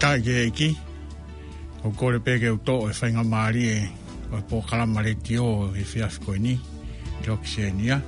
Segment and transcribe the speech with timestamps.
[0.00, 0.66] tāke eki,
[1.84, 3.80] o kore pēke o tō e whainga Māori e
[4.32, 6.54] o e pōkara mareti o e whiafikoi ni,
[7.20, 7.98] ki Oksenia,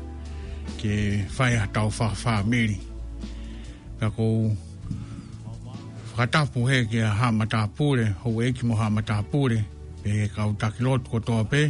[0.80, 0.94] ke
[1.36, 2.78] whai a tau wha wha miri.
[4.00, 4.56] Pea ko u
[6.14, 9.59] whakatapu he ke a hamata pūre, hou eki mo hamata pūre,
[10.00, 11.60] pe ke kautaki lotu ko tō pē,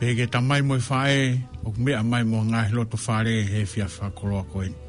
[0.00, 1.28] pe ke tamai mo i whae,
[1.64, 4.83] o kumea mai mo ngā hiloto whare he whiafikoi ni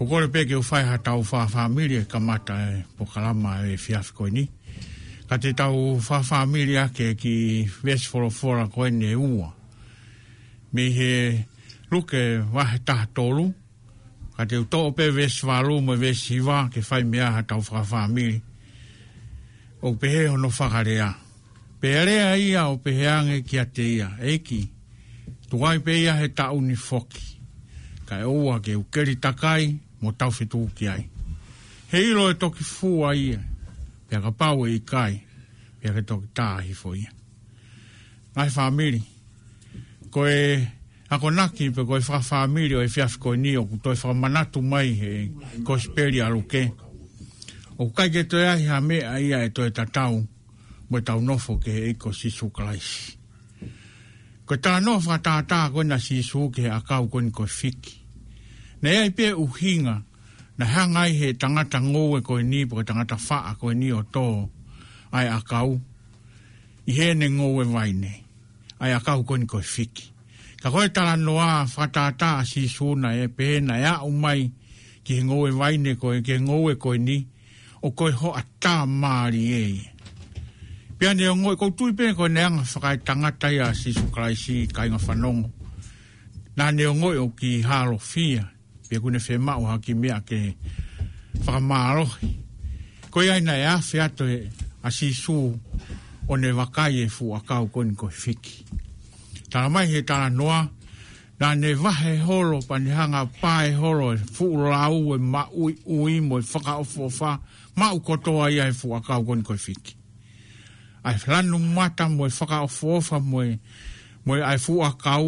[0.00, 4.30] o kore peke o whai hatau wha familia ka mata e pokalama e fiaf koe
[4.30, 4.50] ni.
[5.28, 9.52] Ka te tau fa familia ke ki Westforo Fora koe ne ua.
[10.72, 11.44] Me he
[11.90, 13.52] luke wahe taha tolu.
[14.36, 18.40] Ka te uto ope Ves Valu me Ves Hiva ke fai mea hatau fa familia.
[19.82, 21.14] O pehe hono whakarea.
[21.80, 24.10] Pearea ia o peheange kia te ia.
[24.20, 24.68] Eki,
[25.48, 27.40] tuai peia he tauni foki.
[28.06, 31.04] Ka e ua ke ukeri takai, mo tau fitu ki ai.
[31.90, 34.06] He ilo e toki fua ia, e.
[34.08, 35.14] pia ka pau e i kai,
[35.80, 37.10] pia ka toki tāhi fo ia.
[38.34, 39.00] Ngai whamiri,
[40.14, 40.62] ko e
[41.10, 43.92] ako naki pe ko e wha whamiri o e fiafi ko e nio, ko to
[43.94, 45.10] e whamanatu mai he
[45.66, 46.62] ko speri aluke.
[47.78, 50.22] O kai ke to e ahi ha mea ia e to e tatau,
[50.88, 53.14] mo e tau nofo ke he eko sisu klaisi.
[54.46, 57.30] Ko e tā nofa tā tā ko e na sisu ke he akau ko e
[57.34, 58.05] ko fiki.
[58.86, 59.96] Na ia ipe uhinga,
[60.58, 64.26] na hangai he tangata ngowe koe ni, po tangata faa koe ni o tō,
[65.16, 65.70] ai akau,
[66.86, 68.20] i hene ngoe vai nei,
[68.82, 70.06] ai akau koe ni koe fiki.
[70.62, 74.40] Ka koe tala noa whatata a si suna e pēna ea umai
[75.04, 77.16] ki he ngowe vai nei koe, ki he ngowe koe ni,
[77.82, 79.76] o koe ho a tā maari ei.
[80.98, 84.34] Pia ne o ngoi e koutui pēne koe neanga whakai tangata ia Sisu su kai
[84.42, 85.48] si kai ngafanongo.
[86.56, 88.46] Nā ne o ngoi e o ki halo fia,
[88.88, 90.56] pia kune whee mao haki mea ke
[91.46, 92.06] whakamaro.
[93.10, 94.36] Ko i aina e a whee ato e
[94.82, 95.34] a si su
[96.28, 98.64] o ne wakai e fu a kau koni ko whiki.
[99.50, 100.58] Tana mai he tana noa,
[101.40, 105.42] nā ne wahe horo pa ne hanga pā e horo e fu lau e ma
[105.62, 107.32] ui ui mo e whaka o fu wha,
[107.78, 109.94] ma u kotoa ia e fu a kau koni ko whiki.
[111.08, 113.50] Ai whanu mata mo e whaka o fu wha mo e,
[114.24, 115.26] mo e ai fu a kau,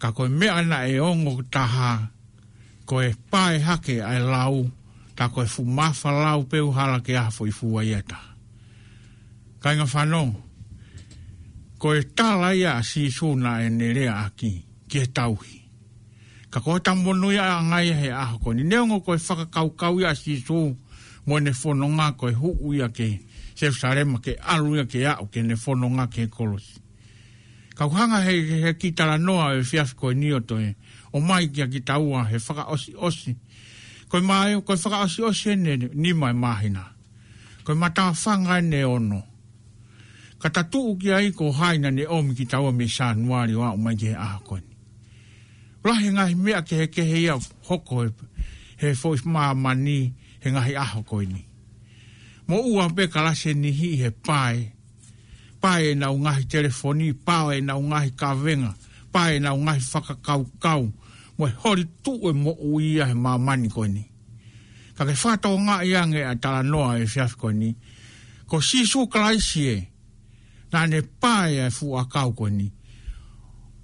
[0.00, 2.11] ka koe mea na e ongo taha,
[2.86, 4.66] ko e pae hake ai lau,
[5.14, 8.18] ta ko e fumafa lau peu hala ke afo i fua ieta.
[9.60, 10.34] Kainga whanau,
[11.78, 14.52] ko e tala ia si suna e nerea aki,
[14.88, 15.58] ki e tauhi.
[16.50, 20.14] Ka ko e ia a ngai he aho ko, ni neongo ko e whakakaukau ia
[20.14, 20.76] si su,
[21.26, 23.20] mo ne whanonga ko e huu ia ke,
[23.54, 26.80] sef sarema ke alu ia ke au ke ne whanonga ke kolosi.
[27.74, 30.76] Ka kuhanga he, he, noa e fiafiko e nio toi, e
[31.12, 33.36] o mai kia ki taua he whaka osi osi.
[34.08, 36.84] Koe mai, ko koe whaka osi osi ene ni mai mahina.
[37.64, 39.22] Koe mata whanga ene ono.
[40.40, 43.76] Ka tatu uki ai ko haina ne omi ki taua me sa nuari wa o
[43.76, 44.70] mai ki he aha koni.
[45.84, 47.36] Rahe ngai mea ke he ke he ia
[47.68, 48.10] hoko he,
[48.78, 50.12] he fois maa mani
[50.42, 51.44] he ngai aha ni.
[52.48, 54.72] Mo ua pe kalase ni hi he pae.
[55.60, 58.16] Pae na ungahi telefoni, pae na ungahi kavenga.
[58.18, 58.74] Pae na ungahi kavenga
[59.12, 60.82] pae na unga faka kau kau
[61.38, 64.04] mo e hori tu e mo uia ma mani ko ni
[64.96, 67.70] ka ke fata o nga yang e atala noa e fias ko ni
[68.48, 69.78] ko si su kraisi e
[70.72, 72.68] na ne pae e fu kau ko ni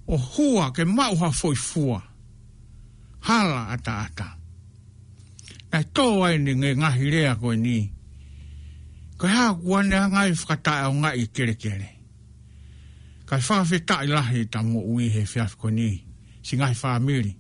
[0.07, 2.01] o hua ke mauha ha foi fua
[3.27, 4.29] hala ata ata
[5.71, 7.79] na to ai ni nge ngahi rea ko ni
[9.19, 11.98] ko ha kuane ngai fata o nga i kere kere
[13.29, 15.89] ka fa fe ta ila he ta mo u he fa ko ni
[16.47, 17.33] si ngai fa mili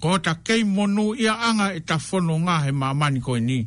[0.00, 3.58] ko ta kei monu ia anga e ta fono nga he mamani ko ni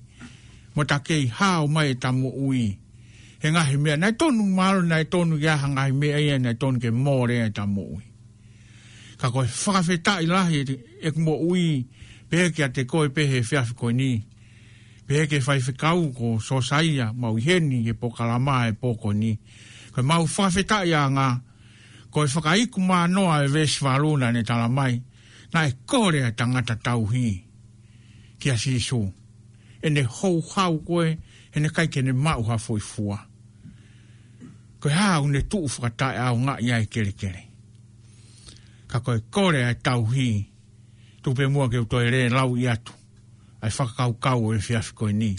[0.76, 2.54] mo ta kei ha o mai e ta mo u
[3.42, 6.56] he nga he mea nai tonu maru nai tonu ia hanga he mea ia nai
[6.62, 7.98] tonu ke mo re ta mo u
[9.20, 10.60] ka ko fa fe ta ila he
[11.08, 11.52] e mo u
[12.30, 14.12] pe ke te ko pe he fa ko ni
[15.08, 18.90] pe ke fa fe ko so saia mo he ni e po kalama e po
[19.02, 19.32] ko ni
[19.96, 21.40] ko mau fafeta ya nga
[22.12, 25.00] ko fa kai kuma no a vesh valuna ni tala mai
[25.56, 27.40] na e kore a tanga ta tau hi
[28.40, 29.00] ki a sisu
[29.88, 31.16] ene ho hou hau koe
[31.76, 33.24] kai ke ne mau ha foi fua
[34.84, 37.44] ko ha un e tu fu ta a nga ya e kere kere
[38.88, 40.44] ka ko kore ta tau hi
[41.24, 42.92] tu pe mua ke to ere lau ya tu
[43.64, 44.60] ai fakau kau e
[44.94, 45.36] ko ni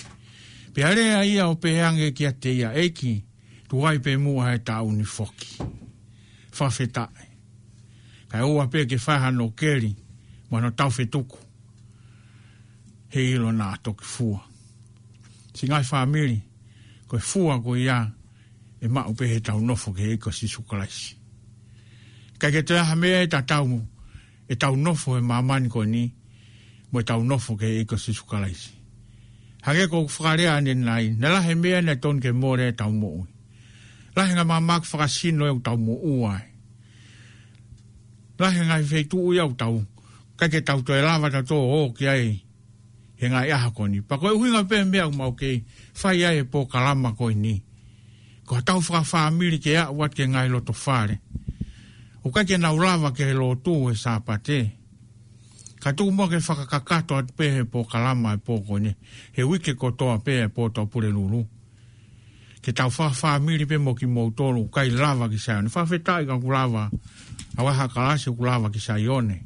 [0.72, 3.25] pe ia o pe ange ki a te ia e ki
[3.68, 5.48] tu ai pe mua e ta unifoki.
[6.52, 7.28] Fafetae.
[8.28, 9.96] Kai oa pe ke faha no keri,
[10.50, 11.38] wano tau fetuku.
[13.08, 14.40] He ilo nā toki fua.
[15.54, 16.40] Singai whamiri,
[17.06, 18.10] koe fua ko ia,
[18.80, 21.16] e mau pe he tau nofo ke eko si sukalaisi.
[22.38, 23.80] Kai ke tera hamea e ta tau,
[24.48, 26.12] e tau nofo e mamani ko ni,
[26.92, 28.74] mo e tau nofo ke eko si sukalaisi.
[29.62, 33.26] Hage ko whakarea ane nai, nalahe hemea ne ton ke more e tau moui.
[34.16, 36.36] Rahe ngā māmāk whakasino e utau mō ua.
[38.40, 39.82] Rahe ngā whei tū ui au tau.
[40.40, 42.30] Kai ke tau toi lawa ta tō o ki ai.
[43.20, 44.00] He ngā iaha koni.
[44.00, 45.50] Pako e hui ngā pēm mea umau ke
[46.02, 47.58] whai ai e pō kalama koi ni.
[48.48, 51.18] Ko a tau whaka whāmiri ke ea wat ke ngā i loto whare.
[52.22, 54.62] O kai ke nau lawa ke he lo tū e sāpa te.
[55.80, 58.94] Ka tū mō ke whakakakato at pē he pō kalama e pō koni.
[59.36, 61.44] He wiki ko tō a pē e pō tō pure lulu
[62.66, 65.70] ke tau wha wha miri pe mo ki mou tolu kai lava ki sa yone.
[65.74, 66.84] Wha whetai ka ku lava,
[67.58, 69.38] a waha kalase ku lava ki sa yone.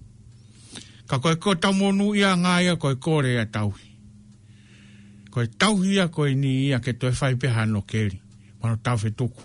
[1.09, 3.89] Ka koe ko tau monu ia ngā ia koe kore ia tauhi.
[5.33, 8.17] Koe tauhi ia koe ni ia ke toe whai peha no keri,
[8.63, 9.45] mano tau whetuku.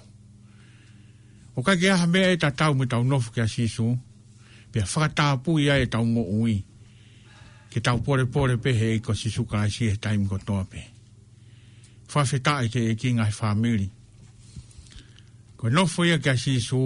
[1.55, 3.87] O kai ke aha mea e ta tau me tau nofu ki a sisu,
[4.71, 6.55] pia whakatāpu ia e tau ngō ui.
[7.71, 10.63] Ke tau pore pore pehe e ko sisu ka a si e taimi ko toa
[10.71, 10.94] pehe
[12.13, 13.87] whawhetā i te eki ngai whāmiri.
[15.57, 16.79] Ko no whuia kia si su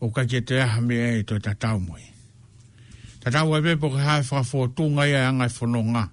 [0.00, 2.02] o ka kia te aha mea e tō tatau mui.
[3.20, 6.08] Tatau e pepo ka hae whawho tū ngai ai angai whanonga.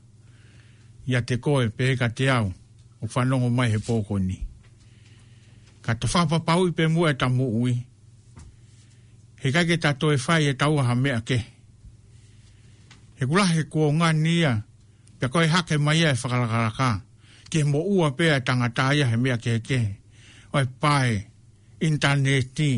[1.08, 2.54] Ia te koe pe ka te au
[3.02, 4.38] o whanongo mai he pōko ni.
[5.82, 7.76] Ka te whapapau i pe mua e tamu ui.
[9.42, 11.40] He kake tato e whai e tau aha mea ke.
[13.20, 14.52] He kulahe kua ngā nia,
[15.20, 17.02] pia koe hake mai e whakarakarakaa
[17.52, 19.80] ke mo ua pea e tangata ia he mea ke ke.
[20.54, 21.26] Oi pae,
[21.88, 22.72] interneti,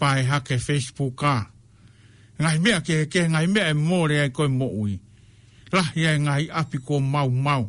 [0.00, 1.34] pae hake Facebooka.
[2.40, 4.92] Ngai mea ke ke, ngai mea e mōre ai koe mo ui.
[5.72, 7.62] Lahi ai ngai api ko mau mau.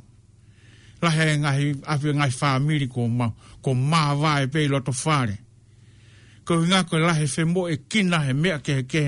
[1.02, 1.62] Lahi ai ngai
[1.94, 3.32] api ngai whamiri ko mau.
[3.64, 5.36] Ko mā vae pe i loto whare.
[6.46, 9.02] Ko inga koe lahi whe mo e kina he mea ke ke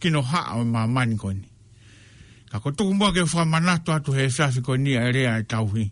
[0.00, 1.46] kino haa o e mā mani koe ni.
[2.50, 5.44] Ka ko tuku mua ke whamanatu atu he whafi koe ni a e rea e
[5.52, 5.84] tauhi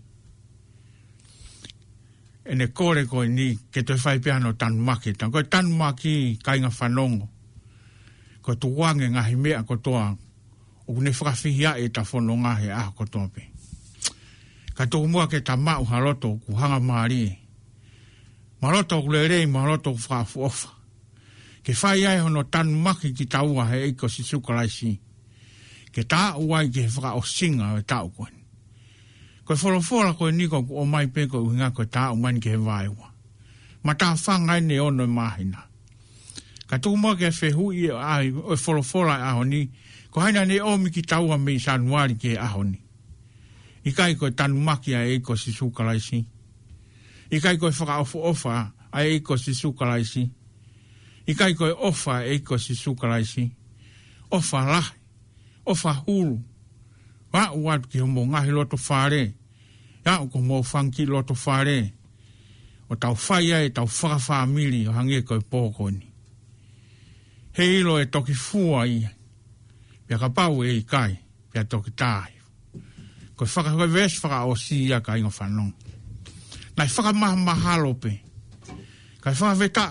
[2.45, 6.37] ene kore ko ni ke te fai piano no tan maki tan ko tan maki
[6.45, 7.25] kai nga fanong
[8.45, 10.13] ko tu wange nga hime a ko toa
[10.85, 13.41] o ne frafi ya e ta fono nga he a ko tope
[14.77, 17.33] ka to mua ke ta ma u haloto ku hanga mari
[18.61, 20.69] maroto ku lere maroto fa fof
[21.65, 24.21] ke fai ya no tan maki ki ta u he e ko si
[25.95, 28.13] ke ta u ai ke fra o singa e ta u
[29.45, 32.41] ko folo fola ko ni ko o mai pe ko hinga ko ta o man
[32.41, 33.13] ke vai wa
[33.85, 35.69] ma ta fa ngai ne o no e mahina
[36.67, 39.69] ka tu mo ke fe hu i a e o folo fola e a honi
[40.09, 42.81] ko haina ne o mi ki ta wa me sanuari ke a honi
[43.85, 46.25] i kai ko tan maki a e ko si su kalaisi
[47.31, 48.53] i kai ko fa ofa ofa
[48.91, 50.25] a e ko si su kalaisi
[51.29, 53.45] i kai ko ofa e ko si su kalaisi
[54.33, 54.81] ofa la
[55.69, 56.41] ofa hulu
[57.35, 59.25] pa wat ki mo nga hilo to fare
[60.07, 61.79] ya ko mo fang ki lo to fare
[62.91, 66.07] o tau fai e tau fa famili o hange ko po ko ni
[67.57, 68.97] he ilo e toki fua i
[70.07, 71.13] pia ka pau e i kai
[71.51, 72.31] pia toki tai
[73.37, 75.73] ko faka ko ves faka o si ya ka ingo fanong
[76.77, 78.13] nai faka ma mahalo pe
[79.23, 79.87] ka faka veta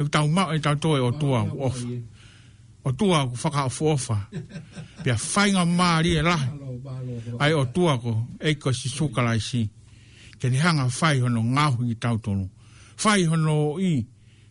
[0.14, 1.84] tau ma e tau toi o tua o fa
[2.84, 4.16] o tua ko faka fofa
[5.04, 6.36] pe fainga mari e la
[7.38, 9.68] ai o tua ko e ko si suka la si
[10.38, 12.48] ke ni hanga fai hono ngahu i tau tonu
[12.96, 14.02] fai hono i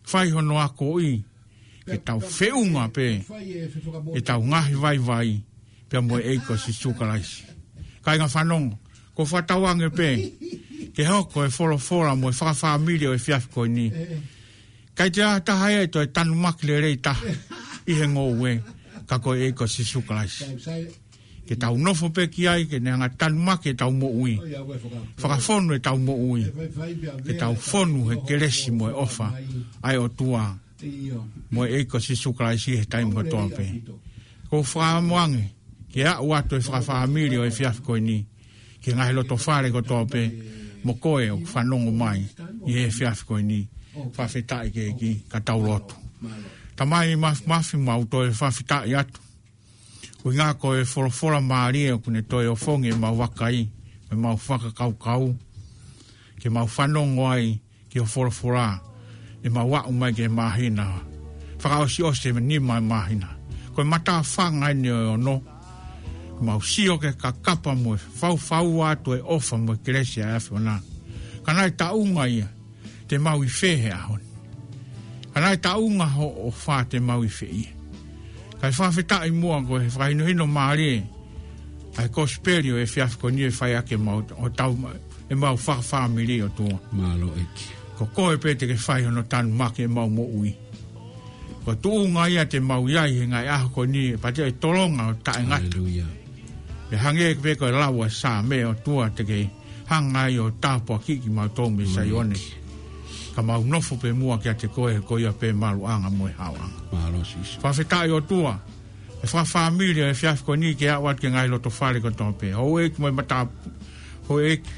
[0.03, 1.19] fai hono ako i
[1.85, 3.19] ke tau feunga pe
[4.15, 5.43] e tau ngahi vai vai
[5.89, 7.43] pe mo e ko si suka la si
[8.01, 8.71] kai nga fanong
[9.13, 10.07] ko fa fatawange pe
[10.95, 14.19] ke hoko e folo fola mo fa faka familia e fiafiko ni eh, eh.
[14.95, 17.27] kai te ataha e to e tanu makile rei taha
[17.87, 18.59] i he ngō ue,
[19.09, 20.41] ka koe e ko sisu klais.
[21.47, 24.37] Ke tau nofo pe ki ai, ke nea ngā tanuma ke tau mo ui.
[25.19, 26.45] Whakafonu e tau mo ui.
[27.25, 29.31] Ke tau fonu he keresi mo e ofa,
[29.83, 30.51] ai o tua.
[31.51, 33.67] Mo e ko sisu klais i he taimu katoa pe.
[34.49, 35.47] Ko whakamuange,
[35.91, 38.21] ke a uato e whakafamili o e fiafiko ni.
[38.81, 40.23] Ke ngā he loto whare katoa pe,
[40.85, 42.21] mo koe o whanongo mai
[42.69, 43.65] i he fiafiko ni.
[43.91, 45.95] Whawhetai ke eki, ka tau lotu.
[46.21, 49.07] Malo tamai ma mafi mafi ma uto e fafita yat
[50.23, 53.65] ku nga ko e forfora mari e kune to e fonge ma wakai
[54.11, 55.25] me ma faka kau kau
[56.39, 57.57] ke ma fano ngoi
[57.91, 58.77] ke forfora
[59.43, 61.01] e ma wa u mai ke mahina
[61.59, 63.33] faka o si o se ni mai mahina
[63.75, 64.87] ko mata fanga ni
[65.17, 65.41] no
[66.45, 69.73] ma o si o ke ka kapa mo fau fau wa to e ofa mo
[69.83, 70.77] kresia e afona
[71.45, 72.47] kana ta unga ia
[73.07, 74.30] te mau i fehe ahona.
[75.35, 77.67] Ana ta unga ho o fa te mau fei.
[78.61, 81.01] Kai fa fa ta i mua ko he fai no hino mari.
[81.97, 84.75] Ai ko sperio e fiaf ko ni fai e ake mau o tau
[85.31, 86.67] e mau fa fa mili o tu.
[86.91, 87.67] Malo iki.
[87.71, 90.51] E ko ko e pete ke fai no tan make mau mo ui.
[91.63, 94.51] Ko tu unga ia te mau ia i ngai a ko ni e pa te
[94.59, 95.63] tolonga o ta ngat.
[95.63, 96.07] Aleluia.
[96.91, 99.47] E hangi e kwe ko e lawa sa me o tua te ke
[99.87, 102.35] hangai o tapua kiki mau tome sa yonek.
[102.35, 102.60] Malo iki
[103.35, 106.27] ka mau nofo pe mua ki a te koe ko ia pe maru anga mo
[106.27, 106.79] e hau anga.
[106.91, 107.57] Maros isu.
[107.63, 108.55] Whawhetai o tua,
[109.23, 112.09] e wha familia e fiaf koni ni ki a wat ke ngai loto whare ko
[112.19, 112.49] tō pe.
[112.57, 113.47] Ho eki mo mata,
[114.27, 114.69] ho eki,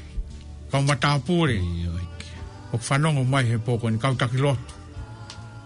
[0.70, 1.52] ka mata apure.
[1.58, 2.28] Iyo eki.
[2.74, 4.72] O whanongo mai he poko ni kau taki loto.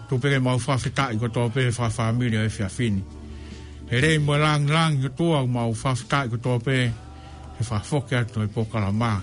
[0.09, 3.03] Tu pe ke mau whawhetai ko tō pe e familia e fiafini.
[3.89, 6.77] He rei mo lang lang yo tua o mau whawhetai ko tō pe
[7.59, 9.21] e fa whoke atu e la maa.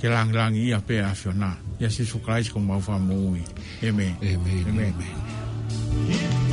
[0.00, 1.67] Ke lang lang ia pe a fionaa.
[1.80, 3.36] Yesu Christ como avamo.
[3.82, 4.16] Amen.
[4.20, 4.64] Amém.
[4.68, 4.94] Amen.
[5.04, 6.47] Amen.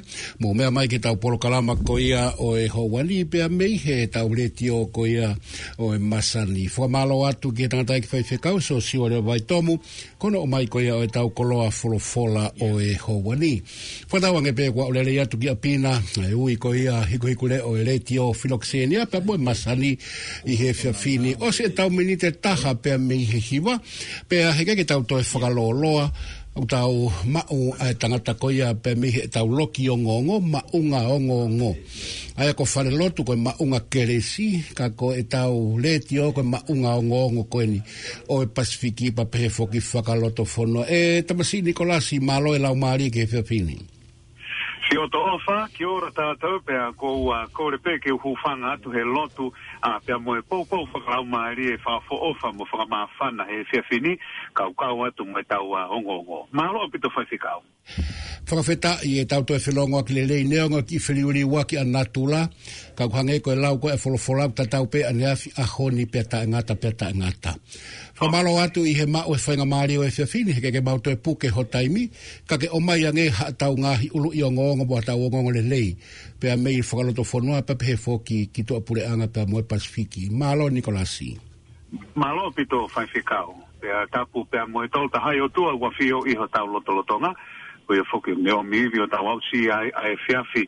[0.43, 3.77] Mō mea mai ki tau polo kalama ko ia o e houa ni, pia mei
[3.77, 5.35] he e tau le tio ko ia
[5.79, 6.67] o e masani.
[6.67, 9.79] Fua malo atu ki e tangata e ki fai so si o reo vai tomu,
[10.19, 13.61] kono o mai koia o e tau koloa folofola o e hoani.
[14.07, 17.47] Fua tau ange pekua o lele atu ki a pina, e ui ia hiko hiko
[17.47, 19.97] le o e reti o filoxenia, pe mo e masani
[20.45, 20.91] i he fia
[21.39, 23.39] O se tau minite taha pe a mi he
[24.27, 26.11] pe a heke ki tau to e whakaloloa,
[26.59, 31.71] o tau mau e tangata koia pe mihe tau loki o ngongo, maunga o ngongo.
[32.39, 34.47] Aia ko whare lotu koe maunga keresi,
[34.77, 37.79] ka ko e tau leti o koe maunga o ngongo koe ni.
[38.33, 40.81] O e pasifiki pa pehe foki whakaloto fono.
[40.99, 43.77] E ta tamasi Nikolasi, malo e lau maari ke whiawhini.
[43.98, 43.98] Thank
[44.89, 48.89] Kia to ofa, kia ora tātou, pia ko ua kore pē ke uhu whanga atu
[48.95, 49.49] he lotu,
[49.89, 54.17] a pia moe pou pou whakarau maari e whafo ofa mo whakamā whana he fiafini,
[54.57, 57.61] kau kau atu mai tau a hongo Mahalo apito whaifikau.
[57.61, 61.43] Mahalo whaifikau whakawhita i e tautu e whilongo a ki le lei neonga ki whiliuri
[61.45, 62.47] ua ki anna tūla.
[62.97, 66.23] Ka kuhange koe lau koe e wholofolau ta tau pe ane afi a honi pia
[66.25, 67.53] ta ngata pia ta ngata.
[68.19, 71.49] Whamalo atu i he mao e whainga maari o e whiawhini heke ke mautoe puke
[71.53, 72.09] ho taimi.
[72.49, 75.51] Ka ke omai ange ha tau ngahi ulu i o ngongo bua tau o ngongo
[75.53, 75.93] le lei.
[76.41, 80.29] Pea mei i whakaloto whanua pepe he whoki ki tu apure anga pia moe pasifiki.
[80.33, 81.37] Malo Nikolasi.
[82.17, 83.55] Malo pito whaifikau.
[83.79, 87.29] Pea tapu pea moe tolta hai o tua wafio iho tau lotolotonga
[87.89, 90.67] o ia foki me o mivi o tau au si a e fiafi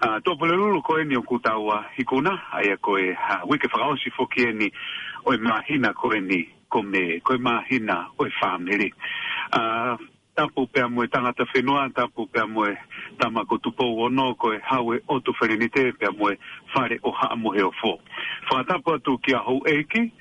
[0.00, 3.42] a to pole lulu ko eni o kutau a hikuna a ia ko e ha
[3.48, 4.70] wike whakao si foki eni
[5.24, 8.92] o e mahina ko eni ko me ko e mahina o e family
[9.52, 9.96] a
[10.36, 12.74] tapu pe amoe tangata whenua tapu pe amoe
[13.18, 16.34] tama ko tupo o no ko e hawe o tu whenite pe amoe
[16.76, 17.98] whare o ha amoe o fo
[18.50, 20.12] whatapu atu ki a hou eiki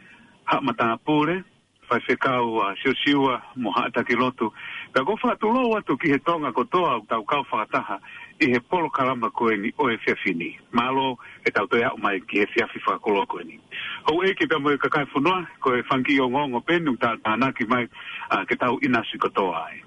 [0.46, 1.44] ha matana pūre
[1.90, 4.52] fai fekau a siosiua mo haata ki lotu.
[4.94, 8.00] Pea ko whātulau atu ki he tonga kotoa u tau kau whātaha
[8.42, 10.52] i he polo kalama koe ni o e whiawhini.
[10.76, 13.60] Mālo e tau toi au mai ki he whiawhi whakolo koe ni.
[14.08, 17.16] Hau e ki pia mo e kakai whunua ko e whanki o ngongo penu ta
[17.26, 17.86] tāna ki mai
[18.30, 19.84] a ke tau inasi kotoa ai.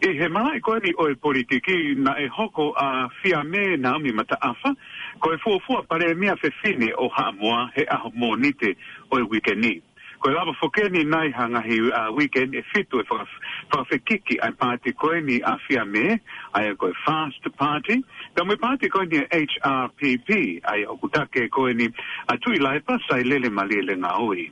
[0.00, 3.98] I he marae koe ni o e politiki na e hoko a fia me na
[3.98, 4.70] mi mata afa,
[5.20, 8.76] ko e fuafua pare mea whiawhini o haamua he aho mō nite
[9.10, 9.82] o e wikeni
[10.18, 13.24] ko lava ba fokeni nai hanga hi a uh, weekend e fitu e fa
[13.88, 15.52] fa kiki ai party ko ni a
[15.86, 16.18] me
[16.54, 18.02] ai ko fast party
[18.34, 20.28] ka me party ko ni HRPP
[20.66, 21.86] ai o kuta ko ni
[22.28, 24.50] a tu i lai pa sai lele mali le nga oi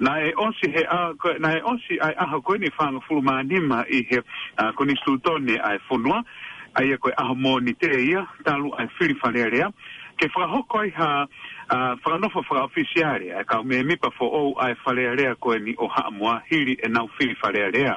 [0.00, 3.22] na e osi he a ko na e osi ai aha ko ni fa fulu
[3.22, 4.18] ma ni ma i he
[4.58, 6.24] uh, ko ni sultone ai fonua
[6.80, 9.68] ai ko aha mo ni te ia talu ai fili falerea
[10.16, 11.26] ke fa hokoi ha
[11.68, 15.74] a ah, whanofa whaka ofisiare a ka me pa fo ou ai wharearea koe ni
[15.78, 17.96] o haa mua hiri e nau ko wharearea.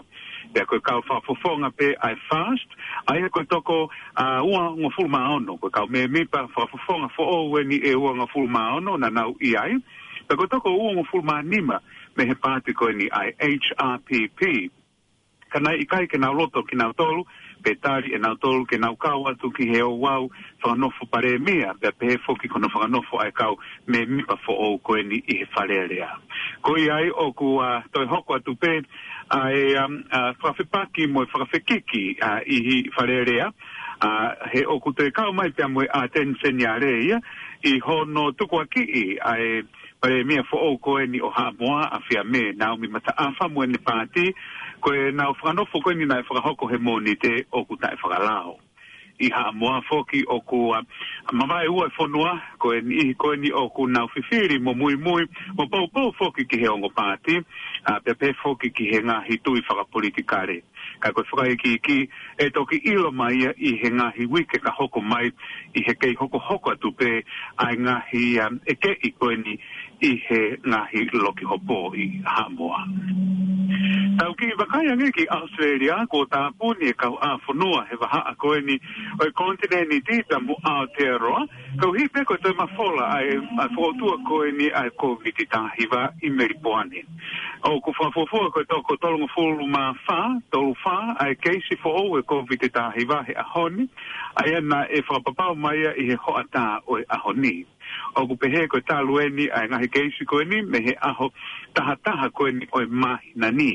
[0.53, 2.67] Pea koe kau whafofonga pe ai fast,
[3.07, 7.09] ai e koe toko a ah, ua ngā full ono ko kau me mipa whafofonga
[7.11, 9.75] fo o e ni e ua ngā full maono na nau i ai.
[10.27, 11.79] Pea koe toko ua ngā full maanima
[12.15, 14.71] me he pāti koe ni ai HRPP.
[15.51, 17.23] Kanai i kai ke nau loto ki nau tolu,
[17.63, 20.29] petari e nautolu ke nau kau atu ki heo wau
[20.63, 25.21] whanofo pare mea pe pehe foki kono whanofo ae kau me mipa fo o koeni
[25.27, 26.09] i he wharearea.
[26.61, 28.73] Koi ai o ku uh, toi hoko atu pe
[29.29, 29.97] a e um,
[31.13, 33.49] mo e whakawhekiki i hi wharearea
[34.01, 37.19] uh, he o ku te kau mai pia mo e a ten senia reia
[37.63, 39.65] i hono tukua aki i a e uh,
[40.01, 43.47] pare mea fo'o o koe ni o haamoa a fia me na mi mata afa
[43.49, 44.29] mo ene pāti
[44.79, 48.57] koe o whanofo koe ni nae whakahoko he mōni te o ku tae whakalao
[49.19, 50.77] i haamoa foki o ku uh,
[51.33, 54.95] mamae ua e whonua koe ni ihi koe ni o ku nao whiwhiri mo mui
[54.95, 55.25] mui
[55.57, 57.39] mo pau pau foki ki he ongo pāti
[57.89, 60.61] a uh, pia pe foki ki he ngahi tui whakapolitikare
[60.99, 61.97] Ka koe whakai ki ki
[62.39, 65.29] e toki ilo mai i he ngahi wike ka hoko mai
[65.73, 67.23] i he kei hoko hoko atu pe
[67.57, 69.57] ai ngahi um, e ke i koe ni
[69.99, 72.83] i he ngahi loki hopo i hamoa.
[74.19, 78.21] Tau ki wakaya nge ki Australia ko tā puni e kau a whanua he waha
[78.31, 78.77] a koe ni
[79.21, 81.45] o i kontine ni tita mu Aotearoa
[81.81, 83.37] kau hi peko tō ma whola a e
[83.77, 87.05] whotua koe ni a ko viti tā i Meripoane.
[87.63, 91.75] O ku whafuafua koe tō ko tolongo fulu ma wha, tolu wha a e si
[91.75, 93.87] whoho e ko viti tā hiwa he ahoni
[94.35, 97.65] a e na e whapapau maia i he hoa tā o e Ahoni
[98.17, 101.29] au pehe ko ta lueni ai nga he keisi ko ni me he aho
[101.75, 103.71] taha taha ko ni o mai na ni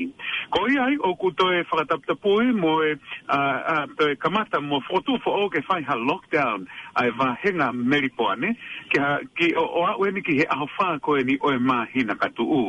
[0.51, 2.97] ko i ai o ku to e fakatap te pui mo e
[3.39, 6.67] a to e kamata mo fotu fo o ke fai ha lockdown
[6.99, 8.51] ai va henga meri po ane
[8.91, 12.15] ki ha ki o a ueni ki he aho fa ko ni o mai na
[12.19, 12.63] katu u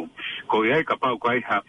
[0.48, 1.62] ko i ai ka pau ko ai ha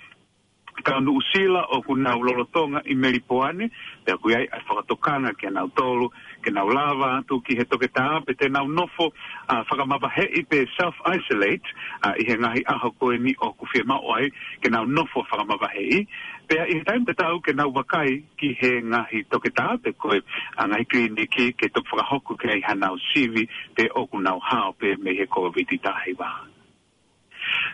[0.83, 3.65] ka no usila o ku na ulolotonga i meripoane
[4.05, 6.07] te ku ai a fotokana ke na tolu
[6.43, 9.05] ke na lava tu ki heto ke ta pe te na nofo
[9.53, 11.67] a faka ma i pe self isolate
[12.07, 14.29] a i henga hi aho ko ni o ku fi ma oi
[14.61, 16.05] ke na nofo faka ma ba i
[16.49, 19.89] pe i tai te tau ke na wakai ki henga hi to ke ta pe
[19.95, 20.11] ko
[20.59, 20.83] a ngai
[21.31, 24.61] ki ke to faka hoku ke ai hana o sivi te o ku na ha
[24.79, 26.54] pe me he ko vititahi wa.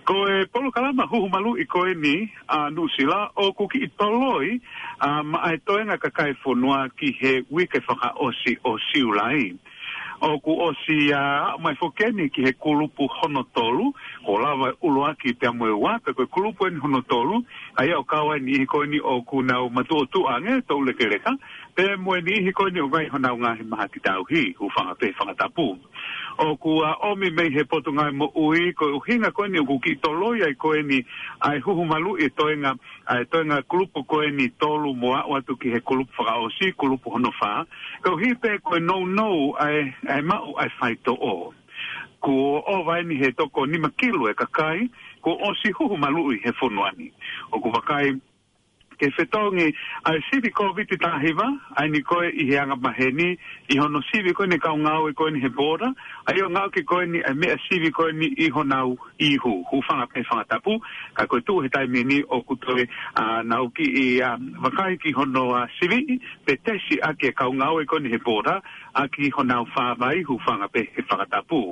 [0.05, 4.57] Ko e polo kalama huhu malu i koe ni a nusila o kuki i toloi
[4.97, 9.53] a ma ae toenga ka kai whonua ki he wike whaka osi o siulai.
[10.21, 13.91] O ku osi a mai fokeni ki he kulupu honotolu,
[14.25, 17.43] ko lava ulo aki te amoe waka koe kulupu en honotolu,
[17.77, 21.33] a ia o kawai ni i koe ni o ku nau matuotu ange tau lekeleka,
[21.75, 24.69] pe moe ni hi ko nyo mai hona unga he maha ki tau hi u
[24.75, 25.65] whanga pe whanga tapu
[26.41, 29.77] o kua omi mei he potu ngai mo ui ko u hinga ko ni ku
[29.83, 31.01] ki toloi ai ko ni
[31.47, 32.73] ai huhu malu e toenga
[33.13, 37.09] ai toenga klupu ko ni tolu moa atu ki he klupu whaka o si klupu
[37.13, 37.65] hono wha
[38.03, 39.29] ko hi pe ko no no
[39.59, 41.53] ai, ai mau ai whai to o
[42.19, 44.89] ku o vai ni he toko ni makilu e kakai
[45.21, 47.11] ko o si huhu malu i he funuani
[47.51, 48.19] o ku wakai
[49.01, 49.67] ke fetongi
[50.09, 51.47] ai sibi covid ta hiva
[51.83, 53.27] ai ni ko i he maheni
[53.73, 55.89] i hono sibi ko ni ka unga o ko ni he bora
[56.29, 59.53] ai o ke ko ni ai me sibi ko ni i hona u i hu
[59.71, 60.77] hu fa na pe fa ta pu
[61.17, 62.85] ka ko tu he tai me ni o ku tole
[63.17, 67.01] a na u ki i a va kai ki hono a sibi pe te si
[67.09, 68.61] a ke ka unga o ko ni he bora
[68.93, 71.65] a ki hona u fa vai hu fa na pe fa ta pu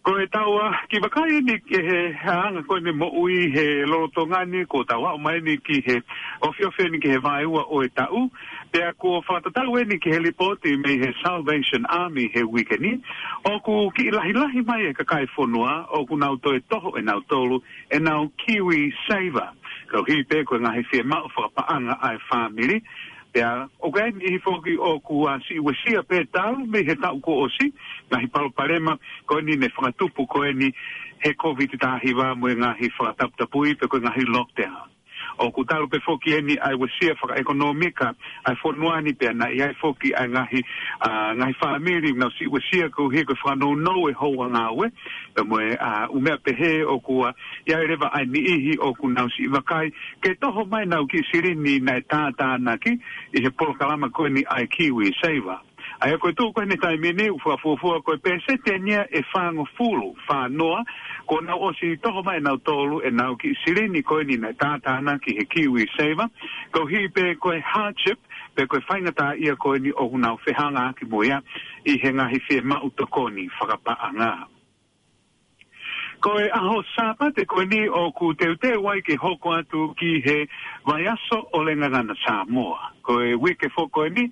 [0.00, 4.24] Ko e taua, ah, ki wakai ni ki he haanga koe me moui he loroto
[4.24, 5.96] ngani, ko taua o mai ni ki he
[6.40, 8.22] ofiofe ni ki he vai o e tau.
[8.72, 12.96] Pea ko whatatau e ni ki he lipoti me he Salvation Army he wikeni,
[13.44, 17.02] o ku ki lahi lahi mai e kakai whonua, o ku nau toe toho e
[17.04, 17.60] nau tolu,
[17.92, 19.52] e nau Kiwi Saver.
[19.92, 22.80] Ko hi pe koe ngahi fie mau whakapaanga ai whamiri,
[23.30, 26.94] Ya, okay, ni hi foki o ku a si we si a petal, me he
[26.98, 27.70] ta ko o si,
[28.10, 30.72] na hi palo parema, ko ni ne fratu pu ko ni
[31.22, 34.10] he covid ta hi va mo e nga hi fratap ta pui pe ko nga
[34.16, 34.88] hi lockdown
[35.40, 38.14] o ku pe foki eni ai we sia fa ekonomika
[38.46, 40.60] ai for no pe na ai foki ai ngahi
[41.00, 42.60] a ngai family meeting na si we
[42.96, 44.46] ko he ko fa no no we ho wa
[44.78, 44.86] we
[45.34, 47.24] pe mo a u me pe he o ku
[47.66, 51.00] ya reva ai ni hi o ku na si vakai ke to ho mai na
[51.10, 52.92] ki sirini na ta ta na ki
[53.32, 55.58] e se por kalama ko ni ai kiwi saver
[56.02, 58.72] Ai ko tu ko ne tai me ne fu fu fu ko pe se te
[58.80, 60.80] e fa ngo fulu fa no
[61.28, 64.20] ko na o si to ho mai na tolu e na ki sire ni ko
[64.24, 66.24] ni na ta ta na ki he ki wi seva
[66.72, 68.18] ko hi pe ko e hardship
[68.56, 71.42] pe ko fa ta ia ko ni o na fe hanga ki boya
[71.84, 74.48] i he nga hi fe ma u to ko ni fa pa anga
[76.20, 79.86] Ko e aho sapa te koe ni o ku teu te wai ke hoko atu
[79.96, 80.36] ki he
[80.84, 82.92] vai aso o lenga gana Samoa.
[83.00, 84.26] Ko e wike fo koe ni,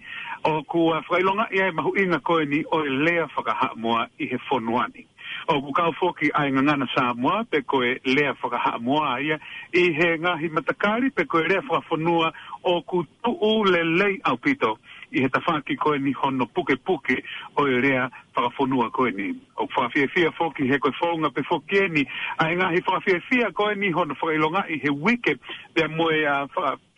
[0.44, 4.08] o ku a whailonga ia e mahu inga koe ni o e lea whakaha mua
[4.18, 5.06] i he whonuani.
[5.48, 9.38] O kukau fōki a inga ngana sā mua pe koe lea whakaha mua ia
[9.72, 14.78] i he ngahi matakari pe koe lea whakafonua o ku tuu le lei au pito
[15.12, 17.16] i he tawha ki koe ni hono puke puke
[17.56, 19.34] o e rea whakafonua koe ni.
[19.56, 22.02] O whakafia fia foki he koe whaunga pe foki e ni,
[22.38, 25.36] a he ngahi whakafia fia koe ni hono whakailonga i he wike
[25.74, 26.46] pe a moe a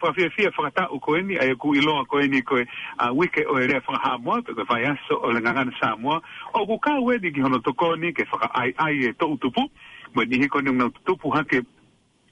[0.02, 2.64] whakafia fia whakatau koe ni, a e ku iloa koe ni koe
[2.98, 6.20] a wike o e rea whakahamua pe koe whai aso o le ngangana Samoa.
[6.54, 9.70] O ku kā wedi ki hono toko ke whakaai ai e tautupu,
[10.14, 11.62] mo ni he koe ni ngau tupu hake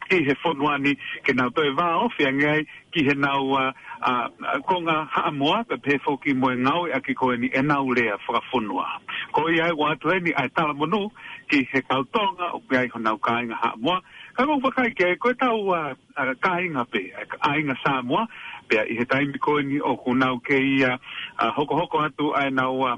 [0.08, 0.92] ki he fonuani
[1.26, 3.72] ke nau toi wā ofi angai ki he nau uh,
[4.10, 7.90] uh konga haa moa pe pefo ki moe ngau e aki koe ni e nau
[7.98, 8.86] lea whaka fonua.
[9.32, 11.10] Ko i ai wātu ni ai tala monu
[11.50, 14.00] ki he kautonga o pe ai honau kāinga haa moa.
[14.36, 17.04] Kai mou wakai ke koe tau uh, uh, kāinga pe,
[17.42, 18.24] kāinga sā moa,
[18.68, 20.98] pea i he taimi koe ni o kunau ke ia
[21.38, 22.96] a hoko hoko atu ai na ua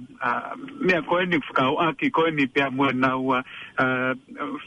[0.80, 3.44] mea koe ni whakau aki koe ni pea mua na ua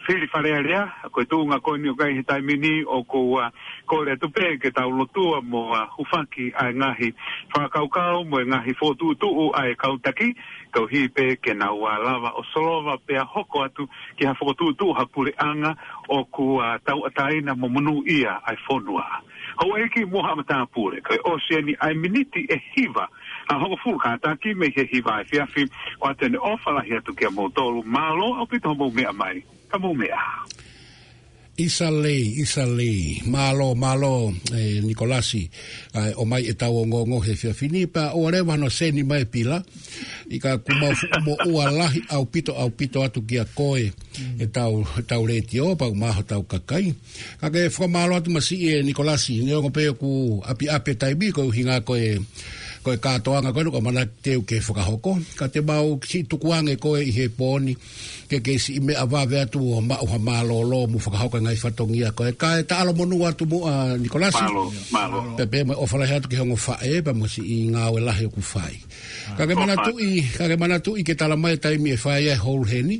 [0.07, 3.51] whiri wharea rea koe tūnga koe ni o kai he taimi ni o ko ua
[3.87, 7.11] kore atu pe ke tau lotua mo a hufaki ai ngahi
[7.55, 10.35] whakau kau mo e ngahi fōtu tuu ai kautaki
[10.73, 11.93] tau hi pe ke na ua
[12.33, 13.83] o solova pe a hoko atu
[14.17, 15.05] ki ha whakotu tu ha
[15.47, 15.71] anga
[16.09, 19.05] o ku a tau ataina mo munu ia ai fonua.
[19.59, 23.05] Hau eki moha mata pule, kai o sieni ai miniti e hiva
[23.49, 25.63] a hoko fu ka ta me he hiva e fiafi
[26.01, 29.43] o atene o falahi atu ki a mo tolu malo au pita hobo mea mai.
[29.71, 30.45] Ka mo mea.
[31.53, 33.21] Isa lei, isa lei.
[33.29, 35.45] Malo, malo, eh, Nicolasi.
[35.93, 38.17] Eh, o mai e tau ngō ngō he fia finipa.
[38.17, 39.61] O are wano se ni mai pila.
[40.33, 43.85] I ka kumau fumo ua lahi au pito au pito atu ki a koe.
[43.93, 44.41] Mm.
[44.41, 46.89] E tau, tau reti o, pa umaho tau kakai.
[47.37, 49.45] Ka ke fuka malo atu masi e Nicolasi.
[49.45, 52.17] Ngeo ngopeo ku api api taibi ko hinga koe.
[52.17, 52.17] Eh,
[52.83, 55.15] ko e katoanga koe nuka mana teu ke whakahoko.
[55.39, 57.73] Ka te mau si tukuange koe i he pōni
[58.27, 62.11] ke ke si ime a ve atu o mauha mālo lō mu whakahoko ngai whatongia
[62.11, 62.35] koe.
[62.35, 64.43] Ka e ta alo monu atu mu a Nikolasi.
[64.43, 65.17] Mālo, mālo.
[65.39, 68.27] Pepe, mai ofala he atu ki hongo whae, pa mo si i ngā we lahi
[68.29, 68.75] ku whai.
[69.39, 71.97] Ka ke mana tu i, ka ke mana tu i ke tala mai taimi e
[72.03, 72.99] whae e hol heni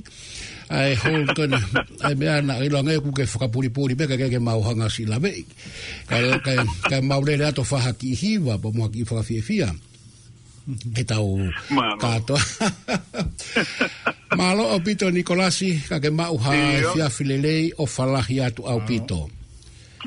[0.72, 1.60] ai ho kona
[2.04, 4.64] ai me ana i longa e ku ke fuka puri puri pe ke ke mau
[4.64, 5.44] hanga si la vei
[6.08, 6.54] ka ka
[6.88, 9.72] ka mau le rato fa haki hi va po mo ki fa fi fi a
[10.96, 11.44] e tau
[12.00, 12.38] tato
[14.40, 16.52] malo o pito nikolasi ka ke mau ha
[16.94, 19.28] fi a filelei o falahi atu au pito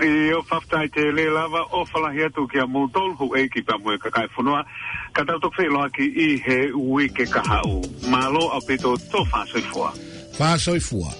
[0.00, 3.76] e o faftai te le lava o falahi atu ki a mutolhu e ki pa
[3.76, 4.64] mo ka kai funoa
[5.12, 9.20] ka tau tok fe lo aki i he wiki ka hau malo o pito to
[9.28, 9.92] fa soifoa
[10.36, 11.14] Faça o IFUA.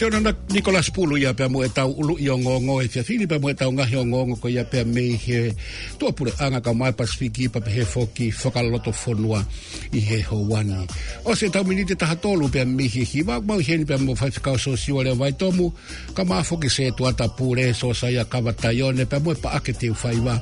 [0.00, 3.36] Sio na Nicolas Pulu ia pia mua e ulu i o e fia fini pia
[3.38, 3.96] mua e tau ngahi
[4.40, 5.52] ko ia pia mei he
[5.98, 9.44] tua pure anga ka mai pasifiki pa pia he foki whakaloto fonua
[9.92, 10.88] i he hoani.
[11.26, 14.16] O se tau minite taha tolu pia mei he hi wak mau heni mo mua
[14.20, 15.68] whaifikau so siwa leo vai tomu
[16.16, 19.72] ka maa foki se e tuata pure so sa ia kawatayone pia mua pa ake
[19.76, 20.40] te uwhaiwa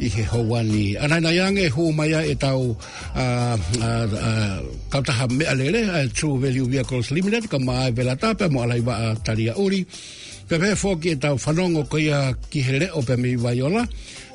[0.00, 0.96] i he hoani.
[0.96, 2.72] Anaina yange hu maia e tau
[3.12, 7.90] uh, uh, uh, kautaha mea lele uh, True Value Vehicles Limited ka e vela e
[7.92, 9.82] velata pia mua alaiwa a talia uri.
[10.48, 13.84] Pe pe fōki e tau whanongo ko ia ki he leo pe mi waiola.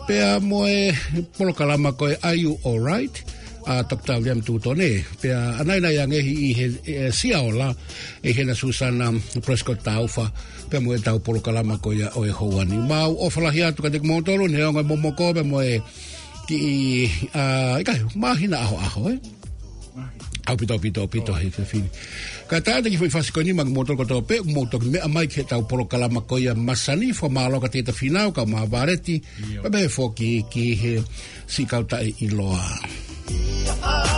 [0.08, 0.92] Pe a moe
[1.38, 3.24] polo kalama koe, are you alright?
[3.68, 4.18] A Dr.
[4.42, 7.70] tu tone Pe a anaina ia ngehi i he e, sia ola
[8.24, 9.12] e hena Susana
[9.46, 10.32] Prescott Taufa.
[10.70, 12.78] Pe moe tau polo kalama ko ia oe hoani.
[12.90, 15.78] Ma au ofalahi atu katek mōtoro, ne onga momoko pe moe
[16.50, 17.10] ki i...
[17.34, 19.20] Uh, Ika, e mahina aho aho, eh?
[20.56, 21.90] kapito pito pito he fe fini
[22.50, 25.62] ka ta ki foi fasi koni mag motor ko tope motor me mai ke tau
[25.70, 26.26] polo kala ma
[26.58, 27.94] masani fo ma lo ka te te
[28.34, 29.22] ka ma vareti
[29.62, 30.94] ba be fo ki ki he
[31.46, 34.09] si ka ta e i loa yeah.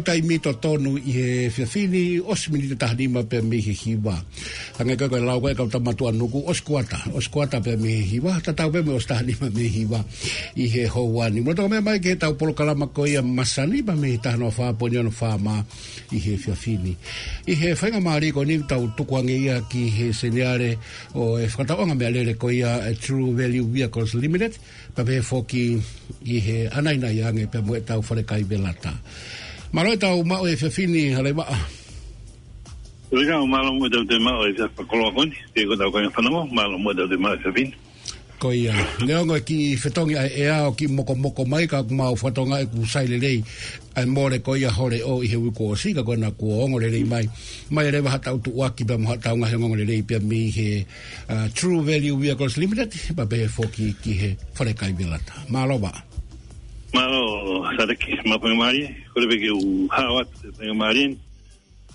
[0.00, 3.72] tau tai mi to tonu i he whiawhini os mi te tahanima pe mi he
[3.72, 4.12] hiwa.
[4.78, 7.76] Hanga kai kai lau kai kau e ta matua nuku os kuata, os kuata pe
[7.80, 10.02] mi he hiwa, ta tau pe me os tahanima mi hiwa
[10.60, 11.40] i he hauani.
[11.40, 14.72] Mwata kamea mai ke tau polo kalama koi a masani pa mi he tahano wha
[14.76, 15.54] ponio no wha ma
[16.12, 16.92] i he whiawhini.
[17.48, 20.76] I he whainga maari ko ni tau tukuange ia ki he seneare
[21.16, 24.58] o e whakataonga mea lere koi a e True Value Vehicles Limited
[24.94, 25.80] pa me he foki
[26.28, 28.92] i he anainai ange pe mweta u whare kai velata.
[29.72, 31.56] Maroe tau mao e whawhini hale waa.
[33.12, 35.90] Rika o maro mo e tau te mao e whaka koloa koni, te ko tau
[35.90, 37.74] kanya whanamo, maro mo tau te mao e whawhini.
[38.38, 42.14] Koia, leongo e ki whetongi a e ea o ki moko moko mai ka kumau
[42.14, 43.42] whatonga e ku saile rei
[43.96, 47.00] ai more koia hore o i he wiko o sika koe na kua ongo rei
[47.08, 47.24] mai
[47.72, 50.84] mai rewa hata utu uaki pia moha taunga he ongo rei pia mi he
[51.32, 55.32] uh, True Value Vehicles Limited pa behe fo ki, ki he whare kai bilata.
[55.48, 55.88] Maaloba.
[55.88, 56.15] Maaloba.
[56.94, 61.04] Mano, sare ki ma pe mari, kore be ki u hawa te pe mari.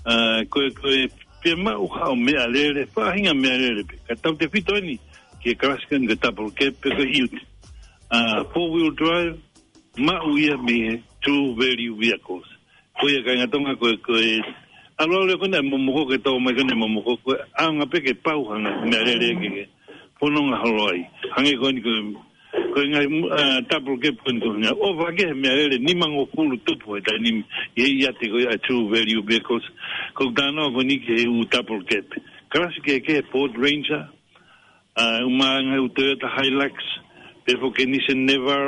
[0.06, 1.02] Ah, koe koe
[1.42, 3.82] pe ma u hawa me alele, pa hinga me alele.
[4.08, 4.96] Ka tau te fito ni
[5.40, 7.34] ki e kraska ni ta por ke pe ko hilt.
[8.12, 9.40] Ah, four wheel drive
[10.08, 10.78] ma u ia me
[11.24, 12.46] two very vehicles.
[13.00, 14.42] Koe ka nga tonga koe koe
[15.02, 17.98] Alo le kona mo mo ko to me kona mo mo ko a nga pe
[18.06, 19.64] ke pau hanga me alele ke.
[20.20, 21.00] Pono nga haloi.
[21.34, 21.92] Hange ko ni ko
[22.72, 26.16] ko nga eh, tapu ke pun ko nga o va ke me ere ni mang
[26.16, 27.32] o fulu to po ta ni
[27.76, 29.64] e ya te ko a true value because
[30.18, 31.98] ko da no ko ni ke u tapu ke
[32.52, 34.04] kras ke ke pod ranger
[35.04, 36.76] uh eh, uma nga u te ta hilux
[37.46, 38.62] pe fo ke ni se never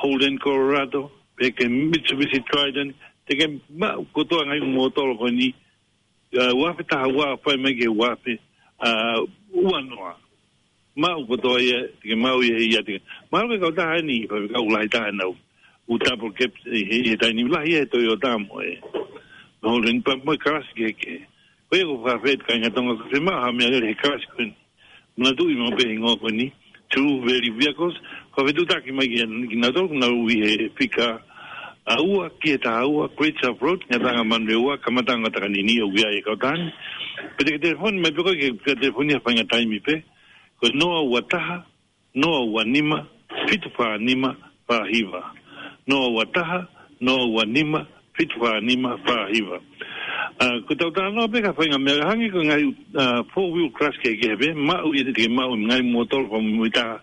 [0.00, 2.92] holden colorado pe ke mitsubishi trident
[3.26, 3.44] te ke
[3.80, 5.48] ma ko to nga un motor ko ni
[6.60, 8.32] wa fa ta wa fa me ke wa fe
[8.88, 10.16] uh eh, uh
[11.00, 13.00] mau ko toa ia, tika mau ia ia tika.
[13.32, 15.32] Mau ke kau taha ni, pa kau lai taha nau.
[15.88, 18.76] U tapo ke ia tai ni, lai ia e toi o taha mo e.
[19.62, 21.14] Mau re ni pa mo e karasi ke ke.
[21.72, 24.42] Ko ia ko whawhet ka inga tonga ka se maha mea re he karasi ko
[24.44, 24.54] ni.
[25.16, 26.52] Muna tui mo pehi ngō ko ni.
[26.90, 27.96] True very vehicles.
[28.36, 31.16] Ko vetu taki mai ki na tōku na ui he pika.
[31.88, 35.48] A ua ki e taha ua, Great South Road, nga tanga manre ua, kamatanga taka
[35.48, 36.68] nini au ia e kau taha ni.
[37.38, 38.34] Pe te ke telefoni, mai peko
[38.64, 40.04] ke telefoni hapa inga taimi pehi
[40.60, 41.62] koe noa ua taha,
[42.14, 43.06] noa ua nima,
[43.48, 45.32] fitu paa nima, paa hiva.
[45.86, 46.66] Noa ua taha,
[47.00, 49.56] noa ua nima, fitu paa nima, paa hiva.
[50.40, 53.70] Uh, ah, ko tau tā noa peka whainga, mea rahangi ko ngai uh, ah, four-wheel
[53.72, 56.96] crash kei ke hebe, mau i te mau i ngai motoro pa mui taha,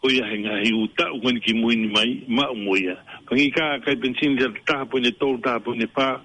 [0.00, 2.96] ko ia he ngai u ta u ki mui ni mai, mau mui ia.
[3.28, 6.20] Pangi ka kai bensini te taha pune tolu, taha pune paa,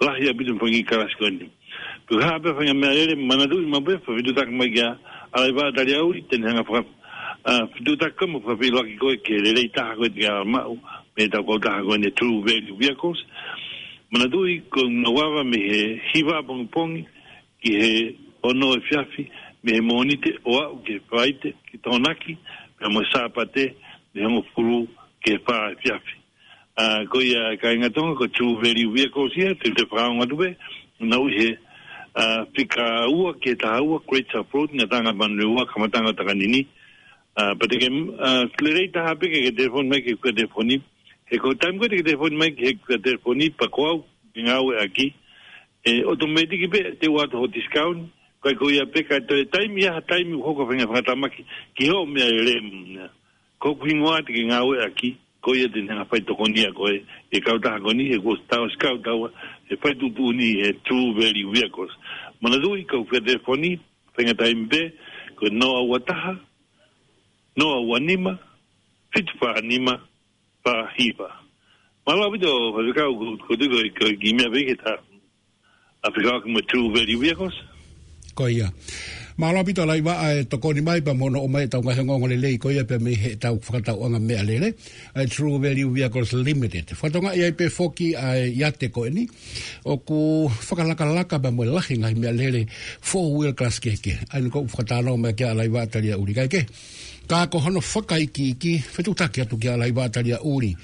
[0.00, 1.48] lahi a bitum pangi karas koni.
[2.06, 4.96] Pukha whainga mea rere, manadu ima mabwe, pa vidu tak mai gaa,
[5.32, 6.78] ai va dali au ten hanga fa
[7.44, 10.44] ah tu ta komo fa vi lo ki ko ke le le ta ko ga
[10.44, 10.60] ma
[11.16, 13.16] me ta ko ta ko ne tru ve lu via kos
[14.10, 17.00] mana dui ko no va me he hi va bon pon
[17.62, 17.92] ki he
[18.42, 19.26] ono e fiafi
[19.64, 22.36] me he monite o a ke faite ki tonaki
[22.80, 23.72] me mo sa pate
[24.12, 24.84] de hanga fulu
[25.24, 26.16] ke fa fiafi
[26.76, 30.12] ah ko ya ka ngatonga ko tru ve lu via kos ya te te fa
[30.12, 30.56] ngatu ve
[31.00, 31.56] na u he
[32.52, 36.66] pika ah, ua ke ta ua great support nga tanga manu ua kamatanga taka nini
[37.36, 37.88] pate ah,
[38.26, 40.76] ah, ke klerei ta hape ke ke telefon mai ke kua telefoni
[41.30, 44.76] he ko taim kua ke telefon mai ke kua telefoni pa kuau ke nga ue
[44.84, 45.06] aki
[45.90, 47.98] e automatiki pe te ua toho discount
[48.44, 51.42] kai ko ia peka to e taim ia taim u hoko fenga fangata maki
[51.76, 52.56] ki ho mea ere
[53.58, 56.62] ko kuingoa te ke nga ue aki ko ia e te nga fai toko ni
[56.64, 57.00] a koe,
[57.34, 59.28] e kautaha ko ni, e ko tau skau taua,
[59.70, 61.90] e fai tupu ni e true value vehicles.
[62.40, 63.78] Mana dui, kau whetefoni,
[64.14, 64.80] whenga tai e mbe,
[65.34, 66.36] ko noa ua taha,
[67.58, 68.36] noa ua nima,
[69.12, 69.94] fit wha anima,
[70.64, 71.28] wha hiwa.
[72.06, 74.94] Mala wito, whakau, ko tuko, ko gimea vegeta,
[76.04, 77.54] a whakau kama true value vehicles,
[78.34, 78.66] koia ia.
[79.36, 81.78] Ma lo pito lai va e to koni mai pa mono o mai e ta
[81.80, 84.68] ngai ngongo le lei koia pe mi he tau fakata o ngam me alele.
[85.14, 86.86] A e true value we vehicles limited.
[87.00, 88.28] Fato ngai ai pe foki a
[88.60, 89.24] yate e ko ni.
[89.90, 90.18] O ku
[90.66, 92.66] fakalaka laka ba mo la hinga me alele
[93.08, 94.14] four wheel class ke ke.
[94.32, 96.66] Ai ko fakata no me ke alai va talia uri ke.
[97.30, 100.74] Ka ko hono fakai ki ki fetu taki atu ki alai va talia uri.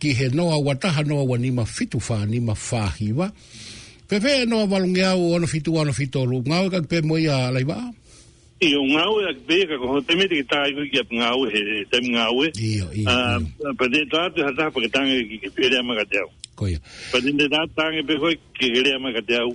[0.00, 3.26] Ki he no wataha noa wanima fitu fa ni ma fahiwa
[4.12, 7.16] pe pe no valunge au ono fitu ono fitu lu ngau e ka pe mo
[7.26, 7.76] ya lai ba
[8.60, 10.88] i o ngau ya be ka e ko te e, mete ah, ki ta i
[10.92, 11.60] ki ap ngau he
[11.90, 12.70] te ngau e i
[13.80, 16.30] pe de ta te ha ta pe tan ki ki pe ma ka te au
[17.12, 19.46] pe de ta tan e pe ko ki ki ma ka te ah,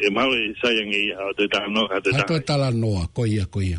[0.00, 0.32] e mau
[0.62, 2.96] sa yang i ha de ta no ha de ta ha te ta la no
[3.04, 3.76] a ko ya ko ya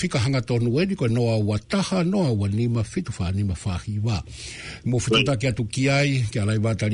[0.00, 2.80] fika hanga to no e ko noa a wa ta ha no wa ni ma
[2.80, 6.56] fitu fa ni ma fa hi mo fitu ta ki atu ki ai ki ala
[6.56, 6.88] i ba ta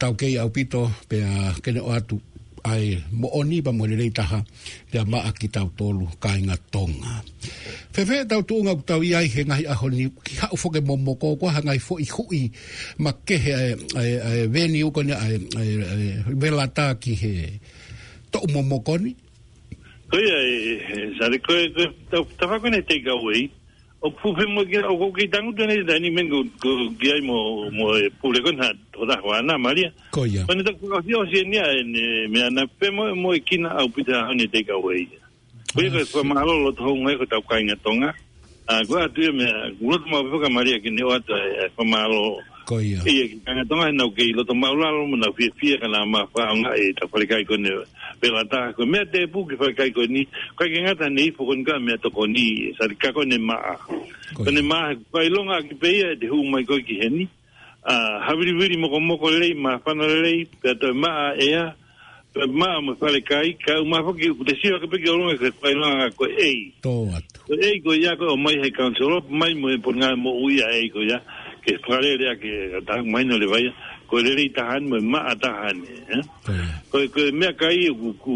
[0.00, 2.16] tau kei au pito pea a kene o atu
[2.72, 2.84] ai
[3.20, 4.40] mo oni ba mo lei taha
[4.90, 7.12] pe a maa ki tau tolu kainga tonga.
[7.92, 11.12] Fefe tau tuunga ku tau iai he ngai aho ni ki hau foke mo mo
[11.22, 12.42] kōkua ha ngai fo i hui
[13.04, 13.52] ma kehe
[14.00, 14.10] ai
[14.54, 15.36] veni ko ni ai
[16.42, 17.34] vela tā ki he
[18.32, 19.12] to mo mo koni.
[20.10, 20.54] Koe ai,
[21.18, 21.60] sari koe,
[22.10, 23.46] tau kutawa kone teika ui,
[24.00, 26.40] o kufi mo ki o kuki tangu tene ta ni men go
[27.00, 28.56] ki ai mo mo e pure kon
[28.92, 31.92] toda wana maria koya ani ta kufi o sien ya en
[32.32, 35.04] me ana pe mo mo e ki na au pita ani te ka wei
[35.76, 38.08] ko e ko so ma lo lo tong ko ta kai nga tonga
[38.68, 39.44] a go atu me
[39.78, 41.36] gulo mo pe ka maria ki ni o ta
[41.76, 42.00] ko ma
[42.70, 43.02] ko ia.
[43.02, 46.78] Ia, kanga tonga e nau kei, loto maulalo mo na fia fia kana ma whaonga
[46.78, 47.72] e ta wharekai ko ne
[48.22, 50.22] pela ta ko mea te pu ki wharekai ko ni,
[50.54, 53.74] kai ke ngata ne ifo ko nika mea toko ni, sa rika ko ne maa.
[54.38, 57.26] Ko ne maa, kai longa ki peia e te hu mai koi ki heni,
[57.82, 61.74] ah, hawiriwiri moko moko lei, maa whana lei, pia toi maa ea,
[62.60, 65.10] maa mo sale kai ka ma fo ki de sio ke pe ke
[65.42, 69.10] ke pai na ko ei to at ei ko ya ko mai he kan so
[69.26, 71.18] mai mo e por nga mo uia ei ko ya
[71.60, 72.52] ke pare rea ke
[72.88, 73.66] ta maino le vai
[74.08, 75.76] ko le ri ta han ma ta han
[76.16, 76.24] eh
[76.90, 78.34] ko ko me ka i e ku ku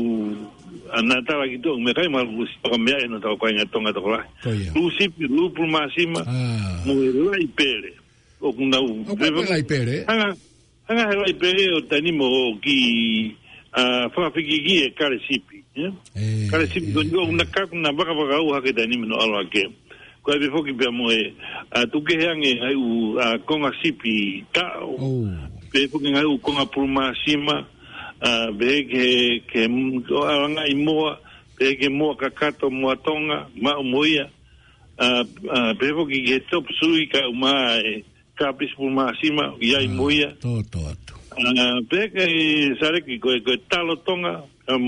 [0.94, 3.46] ana ta ba kitu me kai mal bus ko me ai e no ta ko
[3.48, 4.20] ngat tonga tola
[4.76, 6.84] lu si lu pul ma si ma ah.
[6.86, 7.90] mu e le ri pere
[8.44, 12.28] o ku na u le ri pere ha ha le ri pere o tani mo
[12.62, 12.76] ki
[13.74, 17.12] a fa fa ki ki e kare sipi eh, eh kare sipi ko eh, ni
[17.16, 17.32] ko eh.
[17.34, 19.72] na ka na ba ba ka u ha ke tani mo alo ke eh
[20.24, 21.24] kai be foki pe mo e
[21.78, 22.88] a tu ke han e ai u
[23.24, 24.14] a con a sipi
[24.52, 25.28] ta o
[25.72, 27.56] pe foki ai u con a pluma sima
[28.28, 29.04] a be ke
[29.50, 29.62] ke
[30.18, 30.98] o an ai mo
[31.58, 34.24] pe ke mo ka kato mo tonga ma mo ia
[35.06, 37.52] a a pe foki ke top sui ka ma
[37.90, 38.00] e
[38.38, 42.22] ka pis pluma sima i ai ah, mo ia to to to a pe ke
[42.80, 44.34] sare ki ko ko talo tonga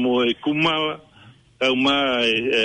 [0.03, 0.97] mo e kumala
[1.61, 2.65] ka ma e, e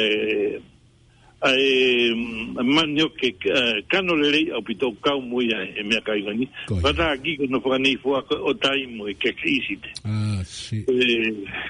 [1.41, 2.13] ai
[2.61, 6.45] manio ke eh, kano le lei au pito kau mui ai e mea kai wani
[6.69, 10.45] wata a giko no whaka nei fua o tai mui ke kisi te ah,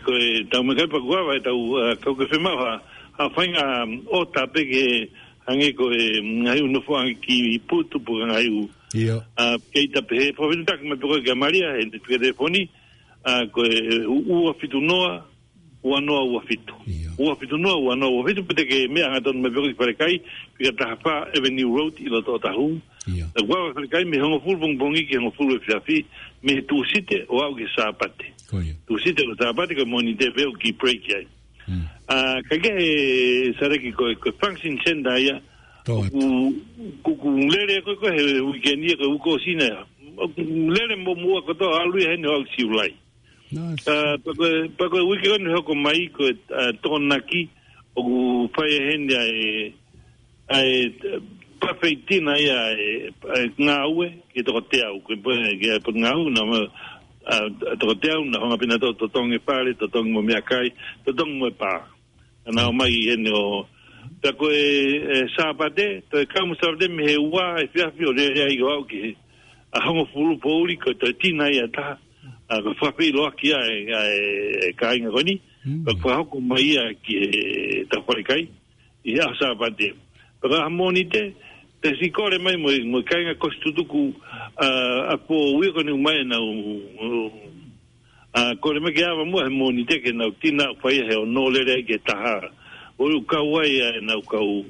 [0.04, 2.72] ko e tau me kai pa kuawa e tau eh, kau ke whema wha
[3.18, 3.66] a whainga
[4.12, 5.08] o ta peke
[5.48, 8.68] ange ko e ngai unu fua ki putu po ngai u
[9.08, 12.68] a ah, kei ta pehe pa whetu tak me toko ke maria e te telefoni
[13.24, 15.31] ah, ko e ua fitu noa
[15.84, 16.76] ua noa ua fitu.
[16.88, 17.12] Yeah.
[17.20, 19.74] Ua fitu noa ua noa ua fitu, pete ke mea anga tonu me peko i
[19.74, 20.22] Parekai,
[20.58, 22.80] pika taha pā Avenue Road i loto o tahu.
[23.08, 23.30] Yeah.
[23.44, 26.06] Ua ua Parekai, me hongo fulu pung pungi ki hongo fulu e fiafi,
[26.44, 28.30] me tu site o au ki sāpate.
[28.88, 31.28] Tu site o sāpate ka moni te veo ki preiki ai.
[31.68, 31.84] Mm.
[32.10, 35.40] Uh, ka kia he sare ki koe, koe function senda ia,
[35.86, 39.82] kuku lere e koe koe he wikendia koe uko sina ia.
[40.38, 42.90] E lere mo mua katoa alui e hene au siulai.
[42.92, 43.08] Mm.
[43.58, 44.16] Ah,
[44.78, 47.42] pako e wiki kone hoko mai ko e ah, tōn naki
[47.96, 48.14] o ku
[48.56, 49.40] whai hende ai
[50.56, 50.72] ai
[51.60, 55.20] pafeitina ia ai ngā ue ki toko te au ki
[56.04, 56.68] ngā ue na mo a
[57.28, 60.40] ah, toko te au na honga pina tō tō tōngi pāre tō tōngi mo mea
[60.42, 60.68] kai
[61.04, 61.74] tō tōngi mo e pā
[62.48, 63.68] anā o mai hende o
[64.24, 68.48] pako e sāpate tō e kāmu sāpate mi he ua e fiafi o rea rea
[68.48, 69.12] i go au ki
[69.76, 71.98] a hongo furu pōuri ko tō tina ia taha
[72.52, 74.18] a ah, ka whapi loa ki a e, e,
[74.68, 75.84] e kāinga koni, a hmm.
[75.88, 77.28] ka whahoku mai a ki e,
[77.84, 78.44] e ta whare kai,
[79.10, 79.88] i a sā pate.
[80.44, 81.22] Pa hamoni te,
[81.82, 84.04] te si kore mai mo i kāinga kostutuku
[84.60, 87.50] a po wikoni mai na u...
[88.34, 91.26] A kore me ke awa mua he moni te ke nau tina whaia he o
[91.28, 92.48] nōlere ke taha.
[92.98, 94.62] Oru kauai a e nau kau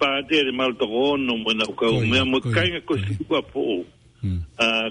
[0.00, 3.78] pātere malta ono mo na nau kau mea mo kainga kostutuku a po o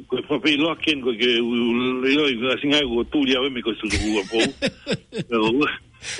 [0.07, 1.31] ko fa pe lo ken ko ke
[2.03, 4.41] le lo i la singa ko tu ya me ko su ko po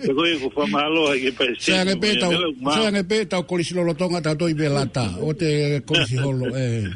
[0.00, 1.76] Te koe e ko fa malo ai pa se.
[1.76, 2.28] Se ne peta,
[2.72, 5.12] se ne peta o kolisi lo tonga ta toi belata.
[5.20, 6.88] O te kolisi holo eh.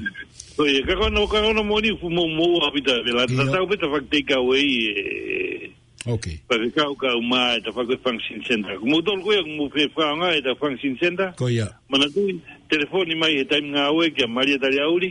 [0.57, 3.45] Koe ka e, e, ko no ka no moni fu mo mo a vita belata.
[3.53, 5.69] Ta o peta fa te ka wei.
[6.09, 6.41] Okay.
[6.49, 8.81] Pa ke ka ka ma ta fa ko function center.
[8.81, 11.37] Mo tol koe mo fe fa nga ta function center.
[11.37, 11.69] Koe ya.
[11.93, 12.25] Mana tu
[12.73, 15.11] telefoni mai he taimi ngā ue kia maria tari auri,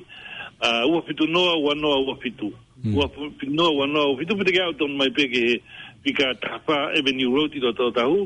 [0.62, 2.52] uh, ua fitu noa, ua noa, ua fitu.
[2.84, 2.96] Mm.
[2.98, 3.08] Ua
[3.40, 4.38] fitu noa, ua noa, ua fitu.
[4.40, 5.56] Pite kia auton mai peke he
[6.06, 8.20] pika tapa Avenue Road i tō tahu,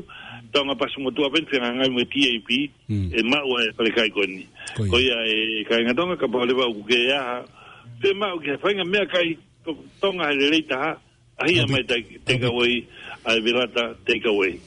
[0.52, 2.48] tau ngā pasu motua pente ngā ngai mwe TAP,
[2.92, 3.10] mm.
[3.18, 4.44] e maua e pale kai koni.
[4.76, 7.40] Koia e kai ngā tonga, ka pahole wau kuke e aha.
[8.02, 9.38] Te mau kia whainga mea kai
[10.00, 10.92] tonga he reita ha,
[11.40, 12.84] ahia mai te, take away,
[13.24, 14.60] ai virata take away.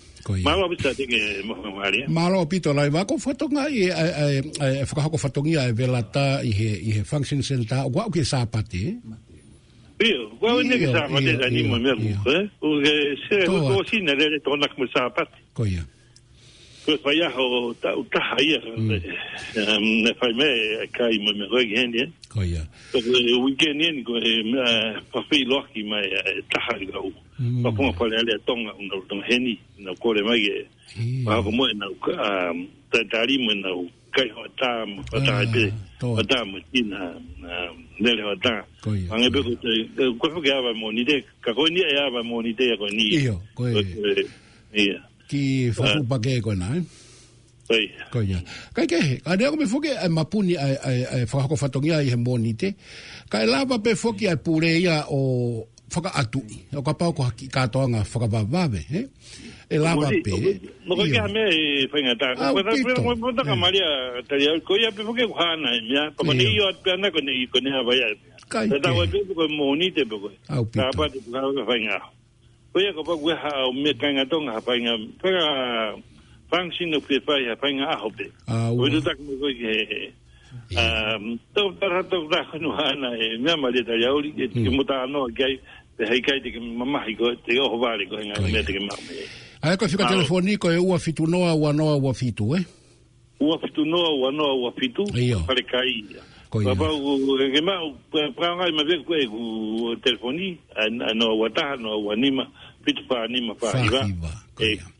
[2.08, 2.48] Mālo eh?
[2.48, 4.38] pito lai wako fatonga i eh, eh,
[4.84, 7.84] e whakahako fatongia e velata i he, i he function center.
[7.92, 8.84] Wako okay, ke sāpate?
[10.04, 12.38] Iyo, wako ne ke sāpate da ni mo mea lupu.
[12.64, 12.94] Uge,
[13.28, 15.36] se ko hoto o sina re re tona kama sāpate.
[15.56, 15.84] Koia.
[16.86, 17.72] Ko Pues vaya o eh.
[17.72, 18.60] um, ta ta haya.
[18.76, 20.04] Mm.
[20.04, 20.46] ne fai me
[20.92, 22.12] kai ah, mo me roi hen ye.
[22.28, 22.60] Ko ya.
[22.92, 26.12] So we gen ye ni ko eh pa fi loki mai
[26.52, 27.10] ta ha ni ko.
[27.64, 30.68] Pa pon pa le tonga un do ton hen na ko le mai ye.
[31.24, 32.52] Ma ko mo na ka
[32.92, 33.70] ta ta ri mo na
[34.12, 35.72] kai ho ta mo pa ta ha de.
[36.04, 37.16] Ho ta mo ti na
[37.96, 38.60] de le ho ta.
[38.84, 39.08] Ko ya.
[39.08, 39.32] Ko ya.
[39.32, 39.40] Ko
[40.20, 40.60] Ko ya.
[40.60, 40.92] Ko ya.
[40.92, 41.24] Ko ya.
[41.48, 42.76] Ko ya.
[42.76, 43.36] Ko ni Ko ya.
[43.56, 43.72] Ko ya.
[43.72, 43.72] Ko ya.
[43.72, 43.72] Ko ni.
[43.72, 43.80] Ko Ko ya.
[43.80, 44.98] Ko ya
[45.30, 46.84] ki fuku uh, pake e koe na, eh?
[47.72, 47.84] Oi.
[48.12, 48.40] Koe ia.
[48.76, 52.10] Kai ke he, kai reako me fuke ai mapuni ai, ai, ai whakako whatongi ai
[52.12, 52.70] he mōni te,
[53.32, 55.20] kai lāpa pe foki ai pūre ia o
[55.94, 56.42] whaka atu,
[56.76, 59.04] o ka pauko haki kātoa ngā whakabababe, he?
[59.08, 59.52] Eh?
[59.74, 60.60] E lāpa pe.
[60.90, 61.62] Mo kai ke hame ai
[61.94, 62.34] whaingatā.
[62.42, 63.00] Ah, o kito.
[63.00, 63.16] Mo kai ke hame ai whaingatā.
[63.22, 64.60] Mo kai ke hame ai whaingatā.
[64.68, 67.48] Koe ia pe fuke kuhana e mea, pa mani iyo atu pia nā kone i
[67.56, 68.44] kone hawaia e mea.
[68.50, 68.82] Kai ke.
[68.84, 70.34] Tātua pe fuke mōni te pe koe.
[70.52, 70.92] Au pito.
[71.00, 72.04] Tātua pe fuke
[72.74, 75.46] Oia ka pa kua e hao me kainga tonga hapainga whanga
[76.50, 78.26] whangsino pe pai hapainga ahope.
[78.50, 80.04] Oia tu tak me koi ke he.
[81.54, 84.96] Tau tara tau tako no hana e mea mali e tari auri e tiki muta
[85.06, 85.06] hmm.
[85.06, 85.56] anoa kiai
[85.98, 89.30] te haikai te ke mamahi ko te oho vare ko henga mea te ke mamahi.
[89.62, 92.66] Ae ko fika telefoni ko e ua fitu noa ua noa ua fitu e?
[93.40, 95.06] Ua fitu noa ua noa ua fitu.
[95.46, 95.94] Pare kai
[96.54, 96.66] ko i.
[96.70, 97.76] Papa, e, e ma,
[98.38, 99.42] pranga i ma veku e ku
[100.06, 102.46] telefoni, ano a wataha, ano a wanima,
[102.86, 104.06] pitu pa anima pa iwa.
[104.06, 104.76] Fahiva, ko i.
[104.78, 104.92] E,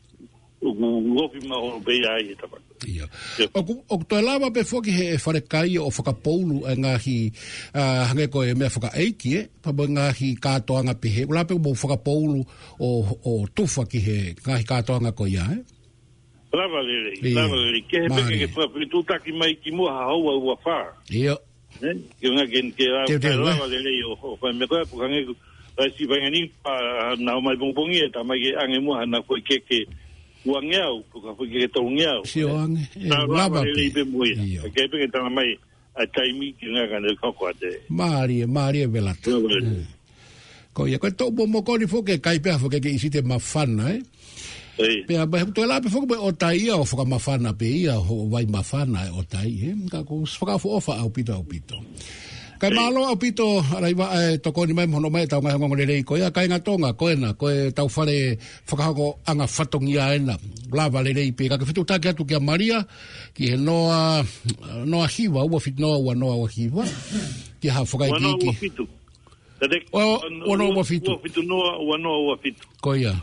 [0.64, 2.56] Ugu ngopi ma o pei ai eta tapa.
[2.88, 3.04] Ia.
[3.52, 3.60] O
[4.00, 7.16] ku lava pe foki he e wharekai o whakapoulu e ngahi
[8.08, 9.84] hange ko e mea whaka eiki e, papa
[10.18, 12.40] hi katoanga pe he, ula pe mo whakapoulu
[12.80, 15.56] o tufa ki he ngahi katoanga ko ia e?
[15.60, 15.73] Ia.
[16.54, 17.34] Lava lere, yeah.
[17.34, 17.80] lava lere.
[17.90, 20.76] Ke he peke ke wha, pe tūtaki mai ki mua ha haua ua whā.
[21.10, 21.34] Ia.
[21.80, 22.86] Ke unga ke ke
[23.34, 24.36] lava lere i o ho.
[24.40, 25.34] Whai me koe pukange ku,
[25.80, 26.74] rai si wanga ni pa
[27.18, 29.80] nao mai pongpongi e ta mai ke ange mua hana koe ke ke
[30.46, 32.22] ua ngeau, puka koe ke tau ngeau.
[32.30, 34.38] Si o ange, e, lava lere i pe muia.
[34.74, 35.50] Ke he peke tanga mai
[35.98, 37.70] a taimi ki unga kane kakoa te.
[37.90, 39.30] Maari, maari e, e velata.
[39.34, 39.82] Lava lere.
[40.74, 43.94] Ko ia koe tau pomo koni fo ke kaipea fo ke ke isi te mawhana,
[43.98, 44.02] eh?
[44.76, 47.94] Pea ba hapu tue lape whaka mai o tai ia o whaka mafana pe ia
[47.98, 49.70] o wai mawhana e o tai ia.
[49.90, 51.76] Ka ko whaka fu ofa au pito au pito.
[52.58, 53.46] Kai malo au pito
[53.76, 56.28] arai wa e toko ni mai mohono mai tau mai hongo ngore reiko ia.
[56.36, 58.18] Kai ngatonga koena koe tau whare
[58.68, 60.34] whakahako anga whatongi a ena.
[60.76, 61.44] Lava le pe.
[61.50, 62.78] Ka ke whetu tāke atu ki a Maria
[63.34, 64.26] ki he noa,
[64.90, 66.82] noa hiwa ua fit noa ua noa ua hiwa.
[67.62, 68.10] Ki ha whakai kiki.
[68.10, 68.84] Ua noa ua fitu.
[69.94, 71.40] Ua ua fitu.
[71.88, 72.66] Ua noa ua fitu.
[72.82, 73.14] Koia.
[73.14, 73.14] Ua noa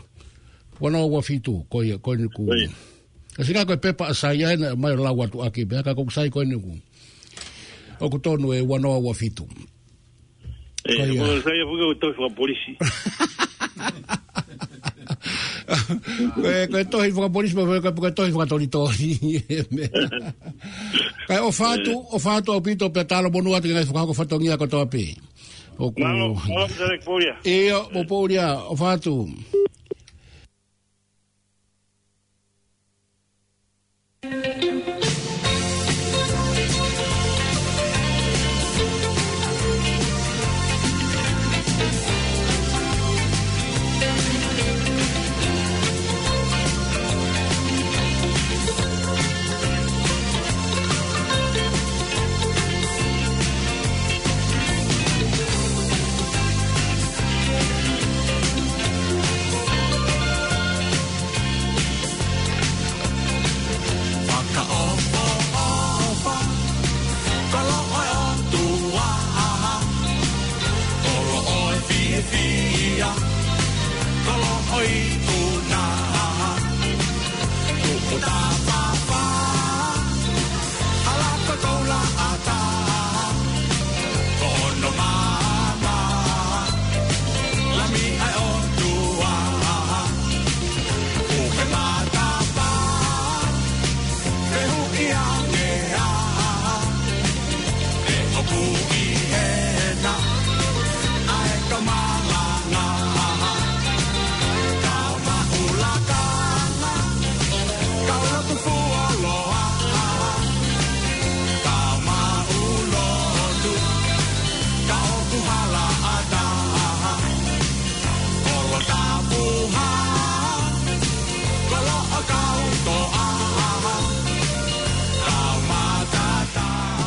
[0.80, 2.46] Wana wa fitu ko ia ko ni ku.
[3.38, 6.28] Asika ko pepa sa ya na mai la wa tu aki be ka ko sai
[6.32, 6.72] ko ni ku.
[8.00, 9.44] O ku tonu e wana wa fitu.
[10.88, 11.06] Eh, ah.
[11.06, 12.72] E ko sai fu ko to fu polisi.
[16.44, 19.10] Eh, ko to tohi fuka polisi ko koe puka tohi fuka tori tori.
[21.28, 24.66] Ka o fatu, o fatu o pito pe talo bonu atu ngai fatu hako ko
[24.68, 25.04] to pe.
[25.80, 26.00] O ku...
[26.00, 26.36] Malo,
[27.94, 29.28] o polia, o fatu.
[34.24, 34.91] Thank you.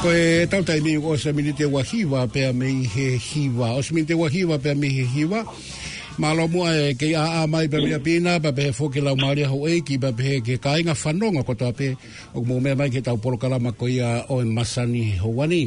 [0.06, 3.68] koe tau tai mi o sa mini te wahiwa pe a mi he hiwa.
[3.78, 5.40] O sa mini te wahiwa pe a mi he hiwa.
[6.22, 9.00] Ma lo mua e kei a a mai pe mea pina, pa pe he fwke
[9.06, 11.88] lau maari a hau eiki, pa pe he ke kainga whanonga kotoa pe.
[12.38, 15.64] O mua mea mai ke tau polo kalama koe a o e masani hoani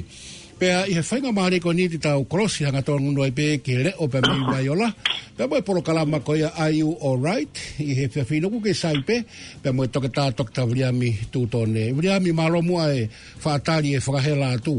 [0.59, 3.47] pea i he whainga maare ko ni te tau krosi hanga tō ngundo i pē
[3.63, 4.89] ki le o pe mei mai ola.
[5.37, 7.63] Pea mo e poro kalama ko ia are you alright?
[7.79, 9.21] I he pia whino kuke sai pē.
[9.63, 11.93] Pea mo e toke tā toke tā vriami tū tōne.
[11.95, 13.07] Vriami maro mua e
[13.45, 14.75] whātari e whakahela tū.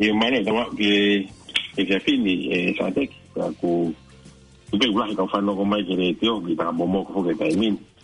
[0.00, 0.90] I o mare tawa ki
[1.76, 3.26] e pia whini e sateki.
[3.34, 3.90] Pea ku
[4.70, 7.54] tupe urahi tau whanoko mai kere e teo ki tā momoko fuke tai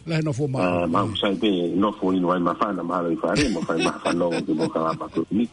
[0.06, 2.70] la no fo ma ah, ma o sai pe no fo ni wai ma fa
[2.70, 5.24] na ma lo i fare mo fa ma fa no ki mo ka ma ku
[5.34, 5.48] ni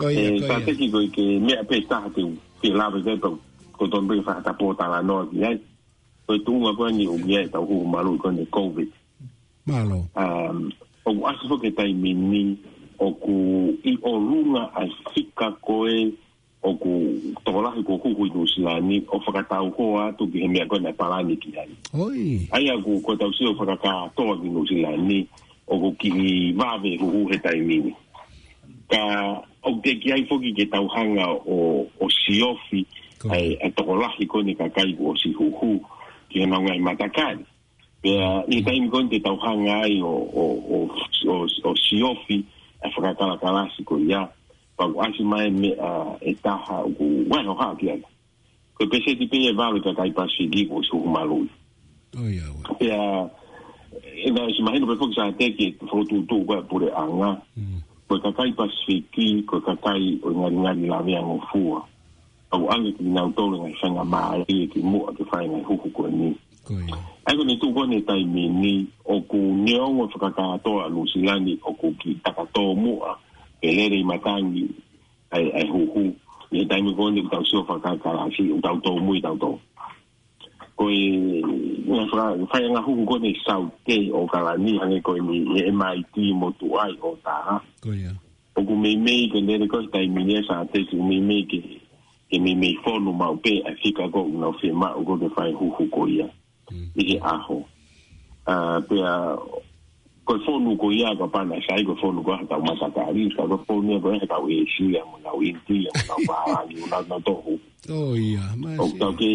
[0.00, 2.24] eh, e pa te ki goi ke me a pe ta te
[2.62, 3.12] ki la ve te
[3.76, 5.56] ko ton be fa ta po ta la no ki ai
[6.24, 8.88] ko tu ma ko ni u mi ai ta u ma lo ko ni covid
[9.68, 10.72] ma lo um
[11.04, 12.42] o asu ke ta i mi ni
[13.04, 13.36] o ku
[13.84, 16.08] i o runga a sika ko e
[16.62, 16.92] o ku
[17.40, 21.50] tokolahi ko kuku ku silani o whakatau hoa tu ki hemea koe na parani ki
[21.56, 21.70] hai.
[21.96, 22.48] Oi.
[22.52, 24.60] Ai a ku ko tau sio whakaka toa ki no
[25.70, 27.94] o ku ki wawe huhu he taimini.
[28.92, 32.84] Ka o te ki ai foki ke tau hanga o, o siofi
[33.30, 35.80] ai a tokolahi kone ka kai o si huhu
[36.28, 37.44] ki hena ngai matakari.
[38.04, 38.64] Pea ni mm.
[38.64, 40.76] taimi kone te tau hanga ai o, o, o,
[41.32, 42.44] o, o siofi
[42.84, 43.96] a e whakakala kalasi ko
[44.80, 48.08] pagu asi mai me a e taha u wano ha ki ana.
[48.72, 51.44] Koe pese ki pene vale ka kai pasi ki ko su humalu.
[52.16, 52.48] Oh, yeah,
[52.80, 53.30] Pea,
[54.24, 57.36] e da isi e mahenu pe fokisa a teke fotu tu kwa pure anga.
[57.56, 57.78] Mm.
[58.08, 61.84] Koe ka kai pasi ki, koe ka kai o ngari ngari la vea ngofua.
[62.50, 65.90] Pagu ane ki nau tole ngai sanga maa e ki mua ki fai ngai huku
[65.92, 66.32] kwa ni.
[66.64, 66.80] Koe.
[67.30, 73.08] Ego ni tu kwa ni tai mini, oku neongo fakakatoa lusilani oku ki takatoa mua.
[73.12, 73.28] Koe
[73.60, 74.68] elere i matangi
[75.30, 76.14] ai ai hu hu
[76.52, 79.30] e dai mi gonde ta so fa ka ka si un ta to mu ta
[79.40, 79.58] to
[80.76, 81.42] ko i
[81.86, 84.78] un fra fa en a hu ko ni sa u te o ka la ni
[84.80, 88.10] ane ko mi e, e mai ti mo tu ai o ta ha ko ya
[88.56, 91.44] o ku mi mi ke ne ko ta mi ne sa te ku mi mi
[91.46, 91.60] ke
[92.30, 95.02] ke mi mi fo no ma pe a si ka ko no fi ma o
[95.04, 96.26] ko ke fa hu hu ko ya
[96.72, 96.90] mm.
[96.96, 97.60] i ke a ho
[98.48, 99.36] a ah, pe a
[100.30, 103.42] ko fonu ko ia ka pana sai ko fonu ko ta ma ka ri ka
[103.50, 106.78] ko fonu ko ka we si ya mo na winti ya mo na ba ni
[106.78, 107.58] una na to hu
[107.90, 109.26] oh ia ma o ta ke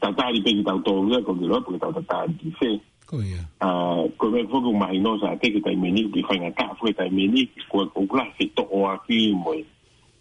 [0.00, 2.18] ta ta ri pe ki ta to ru ko ki ro ko ta ta ta
[2.40, 2.72] ki se
[3.04, 3.68] ko ia a
[4.16, 6.48] ko me fo ko mai no sa te ki ta me ni ki fa na
[6.56, 9.52] ta fo ta me ni ko o kla se to o a ki mo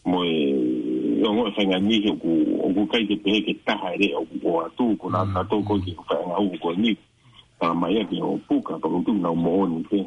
[0.03, 0.19] mo
[1.23, 2.11] o ngo fa na ni ko
[2.59, 5.43] o ko kai te pe ke ta ha re o ko atu ko na na
[5.47, 6.91] to ko ki fa na u ko ni
[7.63, 10.03] pa mai ke o puka pa tu na mo ni ke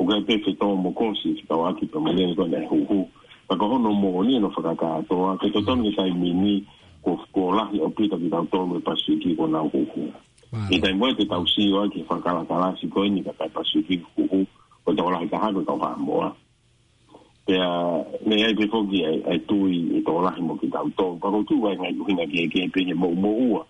[0.00, 2.46] o ga pe pe to mo ko si pa wa ki pa mai ni ko
[2.48, 2.98] na hu hu
[3.46, 5.92] pa ko no mo ni no fa ka ka to a ke to to ni
[5.92, 6.54] sai mi ni
[7.04, 9.44] ko ko la ki o pi ta ki ta to mo pa si ki ko
[9.52, 10.02] na hu hu
[10.70, 12.88] ni dai mo te ta u si o ki fa ka la ka la si
[12.88, 14.40] ko ni ka pa si ki hu hu
[14.88, 16.30] ko to la ka ha ko ka pa mo a
[17.44, 20.80] te a me ai ke fo ki ai tu i to la mo ki ta
[20.96, 23.48] to pa ko tu ai ngai ku ni ki ki pe ni mo mo u
[23.60, 23.64] a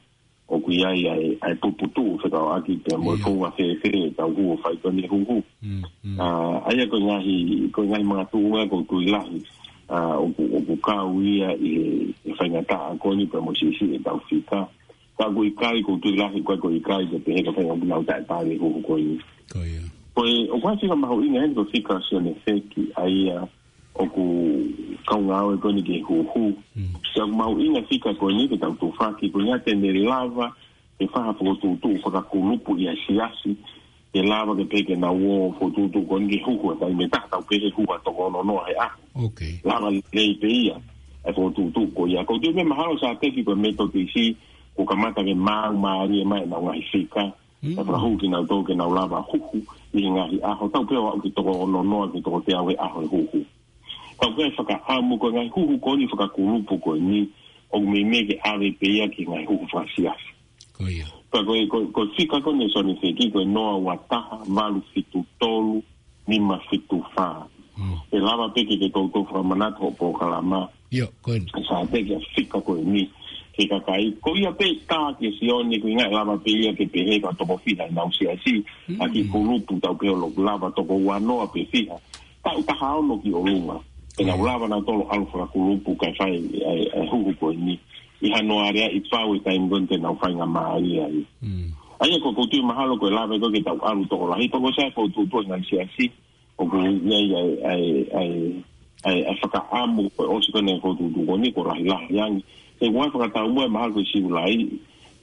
[0.48, 3.24] o kui ai ai ai pupu tu se ka aki te mo yeah.
[3.24, 5.36] fuwa se se ta ku fa to ni ku ku
[6.20, 6.26] a
[6.68, 7.34] ai ko nga hi
[7.72, 9.38] ko nga ma tu nga ko ku la hi
[9.88, 11.70] a ah, o ku o ku ka u ia i
[12.28, 14.60] e, fa nga ta ko ni pe mo si si e ta u fi ka
[15.18, 17.74] ka ku kai ko tu la hi ko ko kai te pe ka fa nga
[17.88, 19.16] na ta ta ni ku ku ko ia
[20.14, 20.22] ko
[20.52, 22.82] o kwa si ka ma ho i nga ko fi ka se ne se ki
[23.00, 23.48] ai a uh,
[23.94, 24.26] o ku
[25.06, 26.44] kaunga au e koni ke huhu.
[26.74, 26.92] Hmm.
[27.14, 30.52] Sia mau inga fika koni ke tau tufaki, koni ate ne lava,
[30.98, 33.56] e faha fukotutu, faka kulupu ia siasi,
[34.12, 37.70] e lava ke peke na uo fukotutu koni ke huhu, e tai metak tau pese
[37.74, 39.26] huhu ato kono noa he ahu.
[39.28, 39.40] Ok.
[39.64, 40.76] Lava lei pe ia,
[41.26, 42.24] e fukotutu ko ia.
[42.24, 44.34] Kau tiu me mahalo sa teki koe meto te isi,
[44.74, 47.30] ku kamata ke mau maari e mai na uai fika,
[47.62, 48.02] e faha hmm.
[48.02, 49.62] huhu ki nau tau ke nau lava huhu,
[49.94, 53.06] i ngahi aho, tau pewa uki toko ono noa ki toko te awe aho e
[53.06, 53.44] huhu
[54.16, 57.28] kwa kwa faka amu kwa ngai huku kwa ni faka kurupu kwa ni
[57.72, 60.28] ogumimege ave peya ki ngai huku kwa siyasi
[61.30, 65.82] kwa kwa kwa fika kwa ne soni fiki kwa noa wataha malu fitu tolu
[66.26, 67.46] ni mafitu faa
[67.78, 67.98] mm.
[68.12, 72.20] e lava peke ke koutou fra manato opo kalama yo kwa ni e sa peke
[72.34, 73.10] fika kwa ni
[73.52, 76.86] ke kakai ko ia pe ta ke si oni ku ngai lava pe ia ke
[76.86, 78.64] pehe ka to fina na usia si
[79.00, 80.20] aki kulu tu ta ke mm.
[80.20, 81.98] lo lava to ko wano a pe fina
[82.42, 83.42] ta ta ha ki o
[84.18, 87.78] e na ulava na tolo alu fra kulupu ka fai e huku ko ni
[88.22, 91.68] i hano area i pau e kai mbente na ufai nga maa i ai hmm.
[92.00, 94.86] ai e koko tui mahalo ko e lave koke tau alu toko lahi pako sa
[94.86, 96.06] e koko tu tu ngai si asi
[96.58, 97.86] o ku nei ai ai
[98.18, 98.30] ai
[99.04, 102.42] ai ai faka amu o si kone koko tu tu koni ko lahi lahi yangi
[102.80, 104.56] e kua faka tau mua e mahalo ko si ulai ai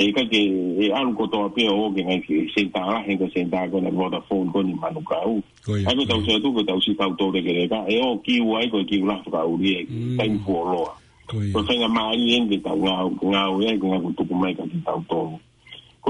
[0.01, 0.41] e ka ke
[0.81, 3.67] e alu ko toa pia o ke ngai se ta a he ka se ta
[3.69, 5.35] ko na vota fon ko ni manu ka u
[5.69, 8.17] ai ko tau se tu ko tau si pau to de ke ka e o
[8.25, 10.13] ki u ai ko ki u la ka u ri mm.
[10.13, 10.93] e ka i fo lo a
[11.53, 13.99] ko se nga ma ai en de ta nga u nga u ai ko nga
[14.01, 15.21] ku tu ku mai ka ki pau to
[16.01, 16.09] ko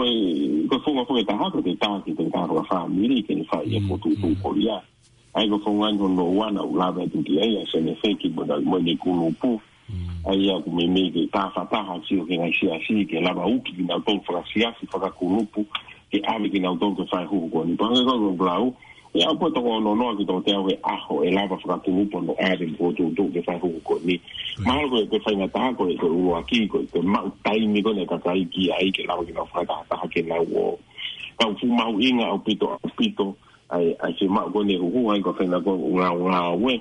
[0.71, 2.87] ko fo nga fo ke ta ha ko ke ta ki ke ta ro fa
[2.87, 3.99] mi ri ke ni fa e fo mm.
[4.01, 4.79] tu tu ko ri a
[5.35, 7.63] ai ko fo nga ngon lo wa na u la ba tu ki ai a
[7.67, 9.59] se ne fe ki bo da mo ni ku lu pu
[10.29, 13.03] ai aku me me ke ta fa ta ha si o ke ngai si asi
[13.09, 15.65] ke la ba uki na to fra si asi fa ka ku lupu
[16.11, 18.69] ke a me ke na to ke fa ku ku ni pa ka ko blau
[19.17, 21.57] ya ko to ko no no ki to te ave a ho e la ba
[21.57, 24.21] fra ku lupu no a de ko to to ke fa ku ku ni
[24.63, 27.81] ma ko ke fa na ta ko ke u aki ko ke ma tai mi
[27.81, 30.21] ko ne ka kai ki ai ke la ba ki na fa ta ta ke
[30.21, 30.77] na wo
[31.41, 33.33] ka fu ma u inga o pito o pito
[33.73, 36.29] ai ai se ma ko ne ku ai ko fa na ko u la u
[36.29, 36.77] la we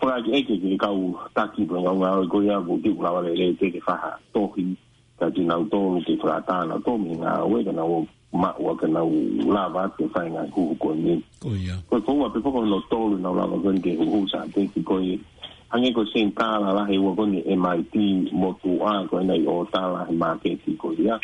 [0.00, 3.34] Pora ki eke ki kau taki pura ngā ngā koe a ko te kura wale
[3.36, 4.64] rei te ke whaha tohi
[5.20, 7.98] ka ti ngau tōru ke kura tāna tōmi ngā weka nā o
[8.44, 9.20] mātua ka nā u
[9.56, 11.18] lava te whai ngā kuhu koe ni.
[11.92, 14.80] Koe kua pe poko no tōru nā lava koe ni ke kuhu sa te ki
[14.82, 15.12] koe
[15.74, 18.00] hange ko sen tāla lahi ua koe ni MIT
[18.44, 21.20] motu a koe nei o tāla hi māke ki koe ia.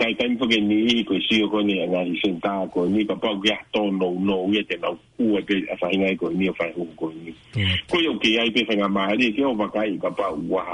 [0.00, 2.84] kai kai mo ke ni ko si o ko ni nga ni sen ta ko
[2.84, 5.96] ni pa pa ya to no no ye te na ku e pe a fai
[5.96, 7.32] nga ko ni o fai hu ko ni
[7.88, 10.12] ko yo ke ai pe fai nga ma ri e ke o ba kai pa
[10.20, 10.66] pa wa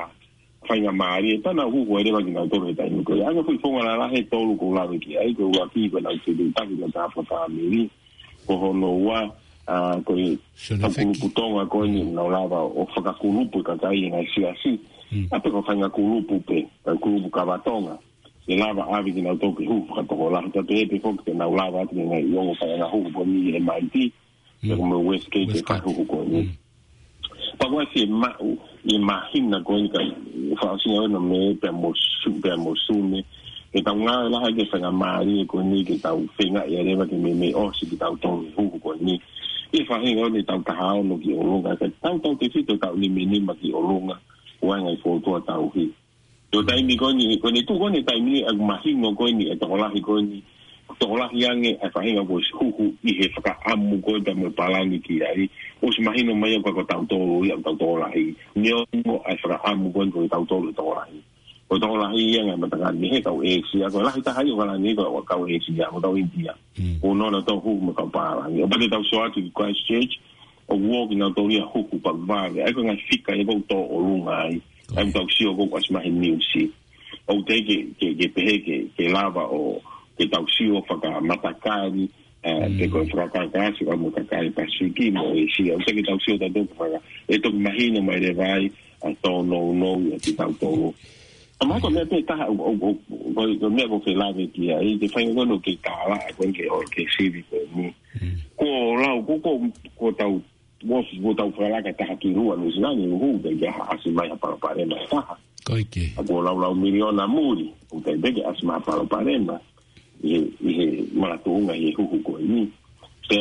[0.67, 2.75] fai nga ma ri e ta na hu ko ire ba ke na to ni
[2.75, 5.15] ta ni ko ai ko fu nga la la he to lu ko la ki
[5.23, 7.87] ai ko wa ki ko na ki ta ki ta fa fa mi
[8.51, 9.23] ko ho no wa
[9.67, 10.39] a ah, koe
[10.81, 12.15] kakulukutonga koe ni mm.
[12.15, 14.81] nao lawa o whakakulupu ka kai e ngai sia si
[15.13, 15.29] mm.
[15.33, 17.99] a peko whainga kulupu pe kakulupu ka watonga
[18.47, 21.57] e lawa awi ki nao toki hu whakatoko lahi ta te epe fok te nao
[21.57, 24.13] lawa ati ngai iongo whainga na huku po ni e mai ti
[24.63, 24.77] e mm.
[24.77, 26.49] kume west gate e kakuhu koe ni
[27.59, 29.99] pa koe si e ma u e mahina koe ni ka
[30.61, 33.25] whaosina oena me e pe amosu pe amosu me
[33.73, 36.69] e tau ngā e laha i ke whainga maari e koe ni ke tau whainga
[36.69, 39.17] i e arewa ke me me osi ke tau tonu hu koe ni
[39.75, 42.15] e fa e o ni tau ta ha o no ki o longa ka tau
[42.23, 44.15] tau te fito tau ni mini ma ki o longa
[44.63, 45.91] o ai ngai foto a tau hi
[46.55, 46.67] yo hmm.
[46.71, 49.11] tai mi ko ni ko ni tu ko ni tai mi ag ma hi no
[49.19, 50.39] ko ni e to la hi ko ni
[51.03, 53.59] to la hi ange e fa e o ko hu hu i he fa ka
[53.75, 55.51] am ko ta mo pa la ni ki ai
[55.83, 58.25] o si mahi no mai ko ko tau to o ia tau to la hi
[58.55, 61.19] ni o ngo e fa ka am ko ko tau to o to la hi
[61.69, 65.05] o tau lahi ia ngai matangani he kau eesia ko lahi tahai o kalani ko
[65.09, 67.01] o kau eesia o tau india hmm.
[67.03, 70.15] o no na tau huu makau pārangi o pate tau soatu i Christchurch
[70.69, 73.97] o walk na tau ria huku pa vāge aiko ngai fika e kou tō o
[74.05, 74.61] runga ai
[74.97, 76.69] aiko tau sio kou kwa smahi niusi
[77.29, 79.81] o te ke ke ke pehe ke ke lava o
[80.21, 82.05] ke tau sio whaka matakari
[82.45, 82.93] te eh, hmm.
[82.93, 87.01] koe whakakakasi o matakari pasiki mo eesia o te ke tau sio tau tōku whaka
[87.29, 88.65] e tōku mahina mai re vai
[89.05, 90.93] a tō nou nou a ti tau tōku
[91.61, 92.95] a mako me pe ta o o o
[93.61, 96.63] o me go fela me dia e de fanga no ke ka la ko ke
[96.67, 98.37] e o ke e si bi ko ni hmm.
[98.59, 98.67] ko
[99.01, 99.51] la ko ko
[99.99, 100.43] ko ta o
[100.85, 104.11] mo go ta fela ka ta ki rua no zina ni hu de ja asi
[104.11, 105.23] mai a para pare na e ta
[105.67, 108.81] ko ke a go la la miliona na muri o te de asi mai a
[108.81, 109.55] para pare na
[110.25, 112.67] e e ma la tunga e hu ko ni
[113.31, 113.39] se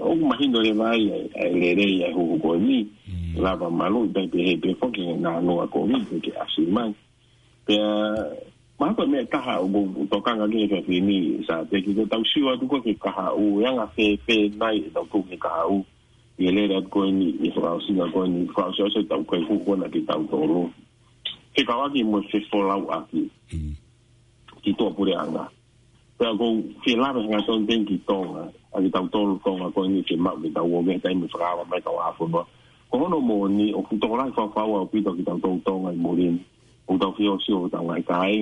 [0.00, 3.42] o ma hindo le vai le re ya hu ko ni hmm.
[3.44, 6.62] la ba malu de pe pe ko ke na no a ko ni ke asi
[6.64, 6.88] mai
[7.66, 8.30] Pea,
[8.78, 9.70] mahapa mea kaha o
[10.10, 13.60] tokanga ngi fe fe ni sa te ki te tau siwa tuko ke kaha u
[13.64, 15.84] yanga fe fe nai e tau tuko ke kaha u
[16.38, 19.38] i ele rat koe ni i whakao singa koe ni i whakao siwa tau koe
[19.48, 20.60] kukona ke tau tolo
[21.54, 23.20] ke kawaki mo fe folau aki
[24.62, 25.44] ki toa pure anga
[26.18, 28.42] pea kou fe lara hanga ton ten ki tonga
[28.74, 31.26] a ki tau tolo tonga koe ni fe mau ke tau o mea tai mi
[31.32, 32.40] whakao mai tau hafo no
[32.90, 36.42] kono mo ni o kutokorai whakao au pito ki tau tolo tonga i morini
[36.92, 38.36] 好多 feel 燒就係解，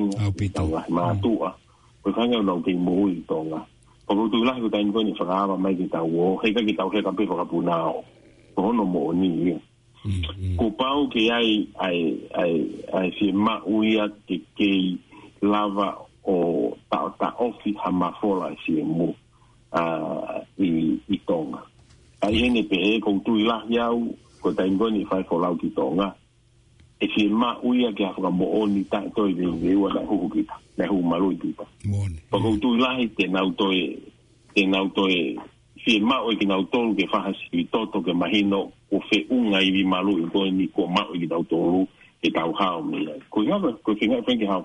[0.48, 1.55] 就係嘛都啊，
[2.03, 3.64] 佢翻有路地冇移動啊，
[4.07, 8.03] 我老對啦，佢第二個年份啊，咪佢就我，佢家佢就佢咁俾我個半鬧，
[8.55, 9.22] 我可能冇呢
[10.16, 14.98] 嘅，古包佢係係係係是乜會啊嘅嘅
[15.40, 15.94] lava
[16.24, 19.14] 哦，打打 office 係咪 follow 是冇
[19.70, 21.62] 啊移移動啊，
[22.20, 23.96] 喺呢邊講對啦，有
[24.42, 26.16] 佢第二個年份 follow 移動啊。
[27.03, 30.55] e si ma uia ke a whaka mooni ta toi te uke ua na huku kita,
[30.76, 31.64] na huku marui kita.
[31.88, 32.20] Mooni.
[32.30, 33.76] Paka utu ilahi te nau toi,
[34.55, 35.16] te nau toi,
[35.80, 38.61] si ma ui ki nau tolu ke whaha sili toto ke mahino
[38.92, 41.80] o fe unga i vi marui koe ni ko ma ui ki nau tolu
[42.20, 43.16] ke tau hao me ia.
[43.32, 44.62] Koi ngapa, koi whinga e whenke hao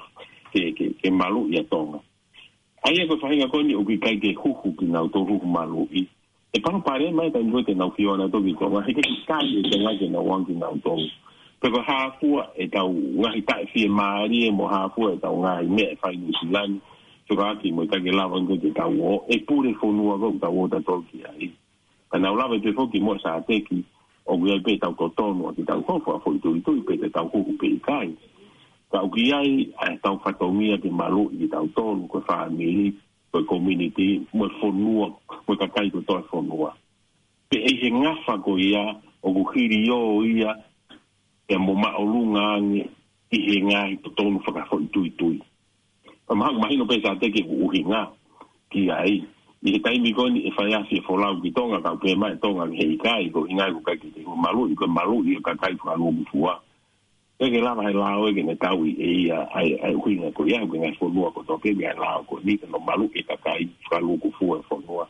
[0.51, 2.01] ke, ke, ke marui a tonga.
[2.83, 6.03] Aia koi whahinga koe ni uki kai ke huku ki nau tolu huku marui.
[6.55, 9.47] E pano pare mai tai nui te nau fiona toki kwa, hei ke ki kai
[9.47, 11.07] e te ngai ke nau wangi nau tolu.
[11.65, 15.89] Pepe hafua e tau ngahi tae fie maari e mo hafua e tau ngahi mea
[15.91, 16.79] e fai nusilani.
[17.27, 20.57] Tuka aki mo i tage lawa ngu te tau o e pure fonua gau tau
[20.61, 21.49] o ta toki a i.
[22.13, 23.81] Kana u lawa te foki mo sa teki
[24.29, 27.09] o guia pe tau kotono a ti tau kofu a foi tui tui pe te
[27.09, 28.09] tau kuku pe i kai.
[28.93, 32.93] Ka u guia i a tau fatomia te malu i te tau tonu kwa whaamili
[33.33, 35.07] kwa community mo e fonua
[35.47, 36.71] mo e kakai kwa toa fonua.
[37.49, 38.85] Pe e he ngafa ko ia
[39.25, 40.51] o kuhiri yo ia
[41.47, 42.79] e mo ma olu nga ni
[43.29, 45.37] i e nga i to tonu fa ka fo i tui tui.
[46.27, 48.01] Pa ma ma hino pesa te ke u hi nga
[48.73, 49.17] ki a i.
[49.65, 52.09] I he taimi ko ni e fa yasi e fo lau ki tonga ka upe
[52.21, 54.07] ma e tonga ni he i ka i ko i nga i ko ka ki
[54.15, 56.53] te ko malu i ko malu i ka kai fo ka lu mutu wa.
[57.37, 60.29] E ke lava he lau e ke ne tau i e i a hui nga
[60.35, 62.65] ko i a hui nga fo lua ko toke mi a lau ko ni ke
[62.73, 65.05] no malu i e ka kai fo ka lu ku fu e fo lua.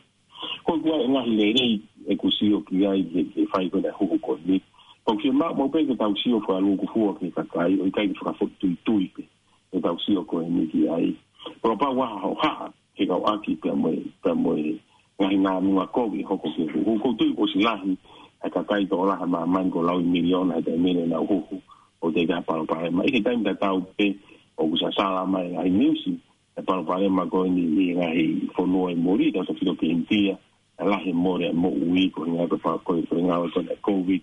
[0.68, 1.74] Ko kua e ngahi le rei
[2.12, 4.66] e kusio ki a i ke fai ko ne hu ko ni ko
[5.06, 7.30] o ke ma mo pe ke tau si o fa lu ku fu o ke
[7.30, 9.22] ka kai o kai fu ka fu tu tu i pe
[9.70, 11.14] o tau si o ko e ni ai
[11.62, 12.66] pro pa wa ho ha
[12.98, 13.90] ke ka a ki pe mo
[14.26, 14.74] pe mo e
[15.18, 17.78] ga ina mu a ko ke ho ko ke ku ku tu ko si la
[17.78, 17.94] hi
[18.42, 21.22] a ka kai to la ha ma man ko la u miliona de mele na
[21.22, 21.56] ho ho
[22.02, 24.10] o de ga pa pa e ma e kai da tau pe
[24.58, 26.18] o ku sa sala ma e ai ni si
[26.58, 29.30] e pa pa e ma ko ni i ga hi fo no e mo ri
[29.30, 30.34] da so ki do ke ntia
[30.82, 33.38] la hi mo re mo u i ko ni a pa ko ko ni a
[33.86, 34.18] ko ni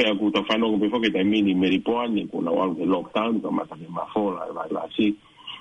[0.00, 2.88] e aku ta fano ko pefo ke ta mini meri poan ni kuna wal ke
[2.88, 5.12] lockdown ka mata ke mafola e vai lasi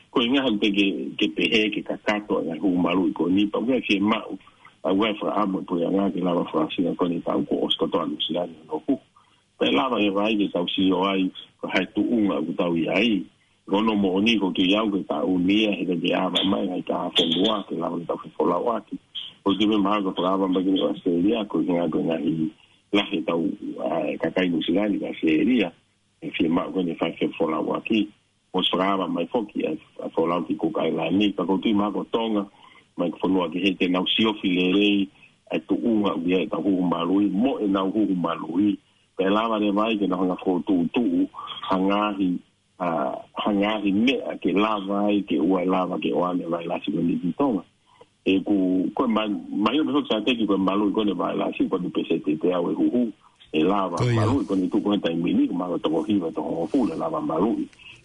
[0.07, 0.85] ko inga hal peke
[1.19, 4.39] ke pehe ke kakato e aku malu i koni pa wea ke mau
[4.87, 7.99] a wea fra amu e puya nga ke lava fra sina koni ta uko oskoto
[7.99, 8.95] anu sila ni no ku
[9.59, 11.27] pa e lava e vai ke tau si yo ai
[11.59, 13.09] ko hai tu unga ku tau i ai
[13.67, 16.81] rono mo oni ko ki yau ke ta unia he de de ava mai hai
[16.87, 18.95] ta hafe mua ke lava ni tau fefola wati
[19.43, 21.99] ko ki me maha ko fra ava mba ki ni wa seria ko inga ko
[21.99, 22.47] inga hii
[22.89, 23.45] lahi tau
[23.85, 25.69] eh, kakai musilani ka seeria
[26.25, 28.09] e fi ma ko ni fai fai fola wa ki
[28.53, 31.93] o sprava mai foki a eh, fola ki ku kai la ni ka kuti ma
[31.93, 32.49] ko tonga
[32.97, 35.05] mai fonua ki hete nau sio filerei
[35.53, 38.77] a e tu unga bia e ta hu malui mo e nau hu malui
[39.15, 41.29] pe lava ne mai ke nau na ko tu tu
[41.69, 42.31] hangahi
[42.81, 46.79] a ah, hangahi me ke lava ai ke ua lava ke o ane vai la
[46.83, 47.61] si ni tonga
[48.29, 48.55] e ku
[48.93, 49.23] ko e ma
[49.63, 51.77] ma yo pensa te ki ko e ma lu ko ne va la si ko
[51.81, 53.01] du pese te te awe hu hu
[53.51, 55.89] e la va ma lu ko ni tu ko ta mi ni ma lo to
[56.05, 57.53] hi va to ho fu la va ma lu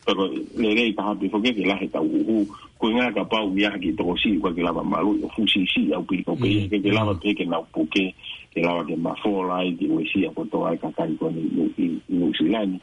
[0.04, 2.36] pero le rei ta hapi fo ke ki la heta hu hu
[2.80, 5.02] ko e nga ka pa u ya ki to si ko ki la va ma
[5.04, 6.40] lu o fu si si au pi ko mm.
[6.44, 8.06] pe ke ki la va pe ke na pu ke
[8.54, 10.76] ke la va ke ma fo la i ki we si a ko to ai
[10.80, 12.80] ka ka ko ni ni ni si la ni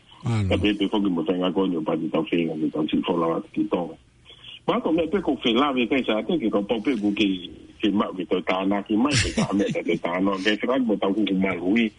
[0.50, 2.70] ka pe pe fo ki mo ta nga ko ni pa ti ta fe ni
[2.70, 3.86] ta si fo la va ki to
[4.68, 6.94] ma to me pe ko fe la ve kai sa te ki ko po pe
[7.02, 7.30] ku ki
[7.82, 10.78] ki ma ki to ta na ki mai ta me te ta no ge tra
[10.78, 11.90] mo ta ku ma lui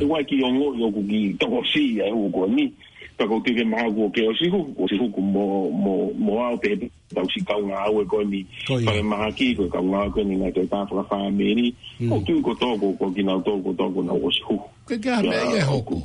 [0.00, 2.72] to wa ki yo ngo yo ku ki to ko si ya u ko ni
[3.20, 6.08] ta ko ti ke ma ku ke o si ku o si ku mo mo
[6.16, 6.72] mo a pe
[7.12, 9.80] ta u si ka un a u ko ni pa me ma ki ko ka
[9.84, 11.68] ma ko ni na te ta fa fa me ni
[12.08, 14.40] o ki ko to ko ko ki na to ko to ko na o si
[14.48, 14.56] ku
[14.88, 16.00] ke ga me ye ho ku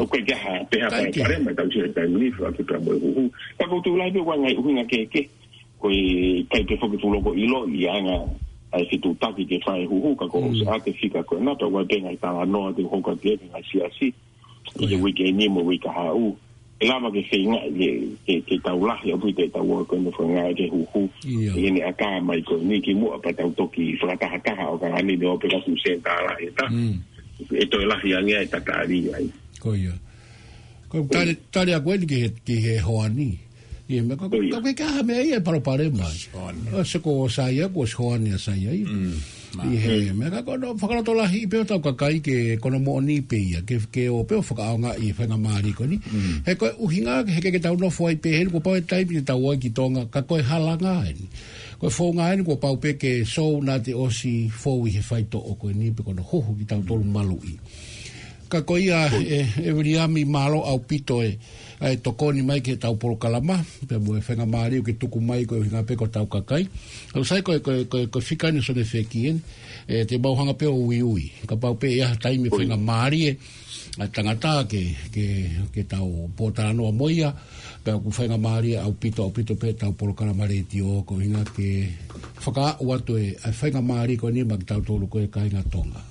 [0.00, 2.48] o ke ga pe ha pa ka re ma ta u si ta ni fa
[2.56, 3.28] ki pra mo ku
[3.60, 4.08] ta ko tu la
[4.88, 5.28] ke ke
[5.80, 6.00] ko i
[6.52, 8.18] kai te fuki tuloko ilo i anga
[8.76, 10.68] ai fitu taki te fai huhuka ko mm.
[10.68, 13.80] a te fika ko nata wa te ngai tanga noa te hoka te ngai si
[13.80, 14.08] a si
[14.78, 16.36] i te wiki e nimo wika ha u
[16.80, 17.88] e lama ke fei ngai te,
[18.26, 21.48] te, te taulahi a pui te taua ko ino fai ngai e te huhu i
[21.48, 24.68] e ene a kaa mai ko ni ki mua pa tau toki i whakataha kaha
[24.70, 26.68] o ka ngani ne opera ku se ta ala e ta
[27.56, 29.24] e toi lahi a ngai ta ai
[29.58, 29.96] ko ia
[30.92, 31.08] ko
[31.50, 33.48] tari a kwen ki he hoa ni ko
[33.90, 34.36] I e me, kako
[34.68, 36.84] e kaha mea ia paro pare mai.
[36.86, 38.68] Se ko o sai e, ko o ni a sai
[39.50, 43.00] I mm, he me, kako no, whakaroto lahi i peo tau kakai ke kono mo
[43.02, 45.98] ni pe ia, ke, ke o peo whakaonga i e whenga maari koni.
[45.98, 46.46] Mm.
[46.46, 49.18] He koe uhinga, he ke ke tau no fuai pe he ko pau e taipi
[49.18, 51.26] ni tau oi ki tonga, kako e halanga heni.
[51.82, 55.02] Ko e whonga heni, ko pau pe ke sou nā te osi fōu i he
[55.02, 57.58] whaito o ko ni, pe kono hohu ki tau tolu malu i
[58.50, 61.38] ka koia e e mi malo au pito e
[61.78, 65.22] ai toko ni mai ke tau por kalama pe mo fe na mari ke toku
[65.22, 66.66] mai ko hinga pe ko tau kakai
[67.14, 69.38] au sai ko ko ko ko fika ni so de fekien
[69.86, 72.74] e te bau hanga pe ui ui ka pau pe ya tai mi fe na
[72.74, 73.32] mari e
[74.10, 74.82] tangata ke
[75.14, 75.26] ke
[75.70, 77.30] ke tau potara no moia
[77.86, 80.82] pe ku na mari e au pito au pito pe tau por kalama re ti
[80.82, 81.86] o ko hinga ke
[82.42, 83.38] foka faka watu e
[83.70, 86.02] na mari ko ni mag tau tolu ko e kainga tonga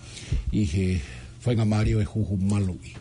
[0.56, 0.88] i he
[1.40, 2.92] fai nga mario e huhu malu i.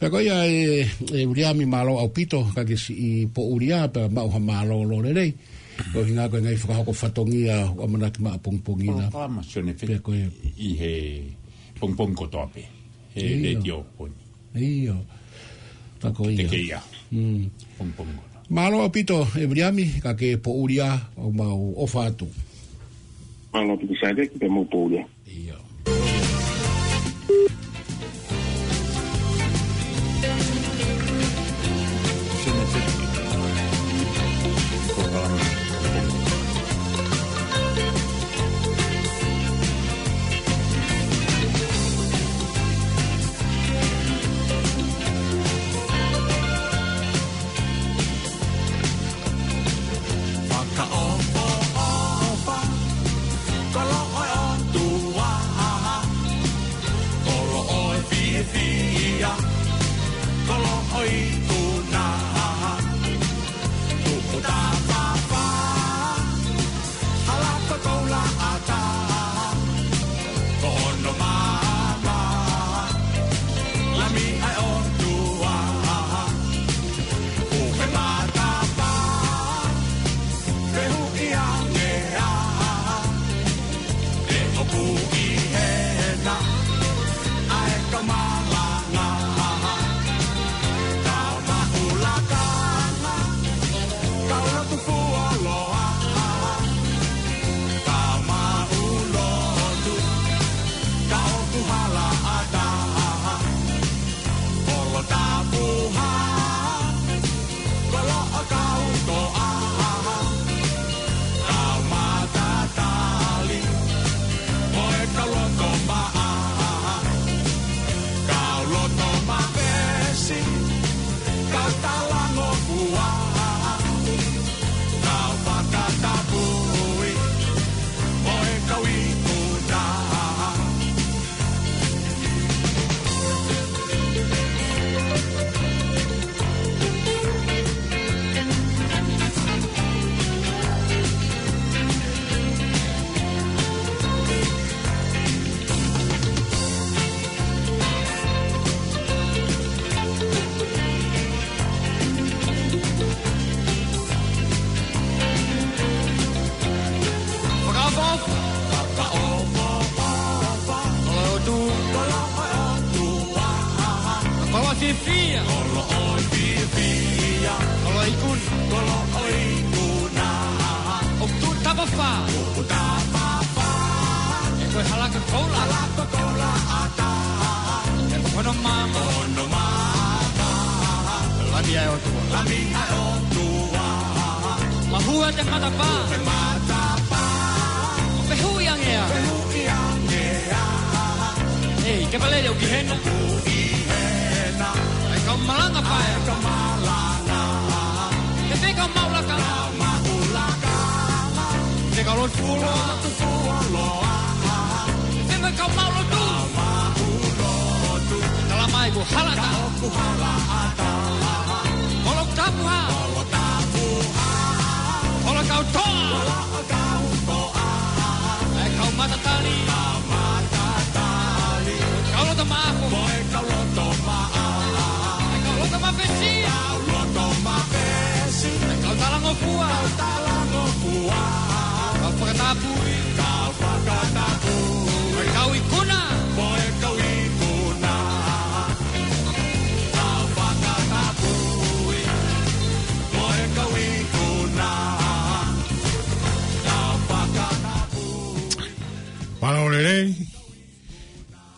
[0.00, 3.44] Pe koi a e, e uria mi malo au pito, ka ke si i po
[3.52, 5.92] uria, pe ma uha malo lo re rei, mm.
[5.92, 9.12] ko hinga koe ngai whakahoko fatongia o mana ki maa pungpungina.
[9.12, 10.90] Pa ma sione e i he
[11.78, 12.64] pungpung ko tope,
[13.12, 14.16] he le tio poni.
[14.56, 14.96] Iyo,
[16.00, 16.48] tako iyo.
[16.48, 16.80] Te keia,
[17.12, 17.44] mm.
[17.76, 18.22] pungpung ko.
[18.48, 19.68] Malo au e uria
[20.02, 22.24] ka ke po uria o mau ofa atu.
[23.52, 25.04] Malo au pito sa e dek, pe mau po uria.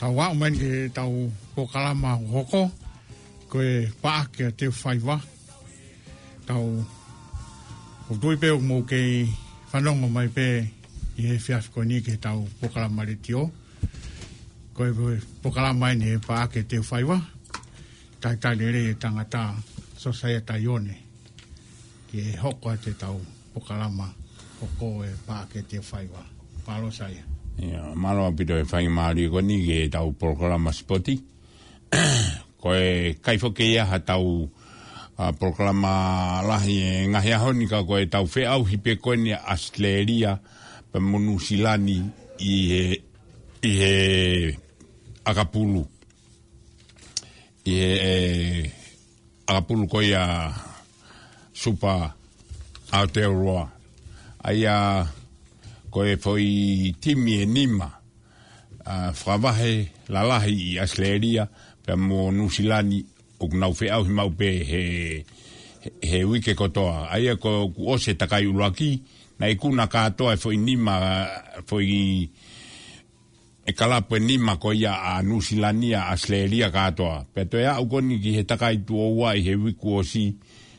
[0.02, 2.62] tau wā mai ke eh, tau pokalama hoko
[3.52, 4.98] koe e paa ke te whai
[6.48, 6.64] tau
[8.10, 8.98] o tui pe o mō ke
[9.70, 10.46] whanongo mai pe
[11.18, 13.42] i he fiaf ko ni ke tau pokalama re tio
[14.74, 14.82] ko
[15.12, 17.18] e pokalama ni e paa ke te whai wā
[18.22, 19.42] tai tai lere e tangata
[20.02, 20.96] sosaya tayone
[22.10, 23.20] ki e hoko a te tau
[23.54, 24.08] pokalama
[24.60, 26.22] hoko e paa ke te whai wā
[26.66, 27.22] palo saia
[27.94, 31.14] Mano apito e whai maari ko ni ge tau programa spoti.
[32.62, 34.46] ko e kaifo ke ia ha tau
[35.18, 39.18] uh, programa lahi e ngahi aho ni ka ko e tau whi hi pe koe
[39.20, 40.38] ni Asleria
[40.90, 41.98] pa munu silani
[42.42, 42.54] i
[43.62, 44.58] he,
[45.24, 45.86] Akapulu.
[47.66, 48.12] I he e,
[49.46, 50.50] Akapulu ko ia
[51.54, 52.10] supa
[52.90, 53.70] Aotearoa.
[54.42, 55.06] Aia...
[55.06, 55.21] Uh,
[55.92, 56.48] ko e foi
[57.00, 57.90] timi e nima
[58.84, 61.44] a uh, fravahe la lahi i Asleria
[61.84, 62.98] pe mo nusilani
[63.40, 64.82] o nau fe au himau pe he,
[65.84, 69.02] he, he wike kotoa ai ko ose takai uruaki
[69.38, 70.94] na i kuna katoa e foi nima
[71.68, 71.86] foi
[73.66, 78.18] e kalapo e nima ko ia a nusilania Asleria katoa pe to e au koni
[78.22, 80.32] ki he takai tu oua i he wiku osi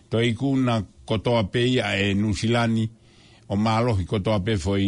[0.09, 3.01] to i kuna kotoa pe ia e nusilani Asleria
[3.47, 4.85] o malo i koto ape foi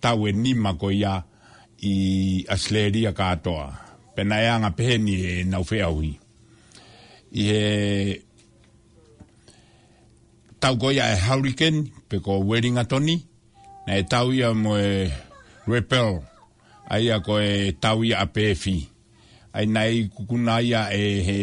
[0.00, 1.22] tau e nima ko ia
[1.82, 1.94] i
[2.48, 3.66] asleria ka atoa.
[4.16, 6.10] Pena e anga peheni e naufea hui.
[7.32, 7.62] I e
[10.60, 13.14] tau ko ia e hurricane pe ko wearing atoni
[13.86, 15.10] na e tau ia mo e
[15.72, 16.10] repel
[16.92, 18.76] aia ko e tau ia a pefi
[19.56, 21.38] ai nai kukuna ia e he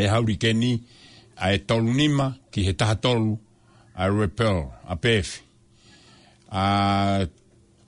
[0.00, 0.70] e hurricane ni
[1.36, 3.32] a e tolu nima ki he taha tolu
[3.96, 5.28] a repel a pef
[6.52, 6.62] a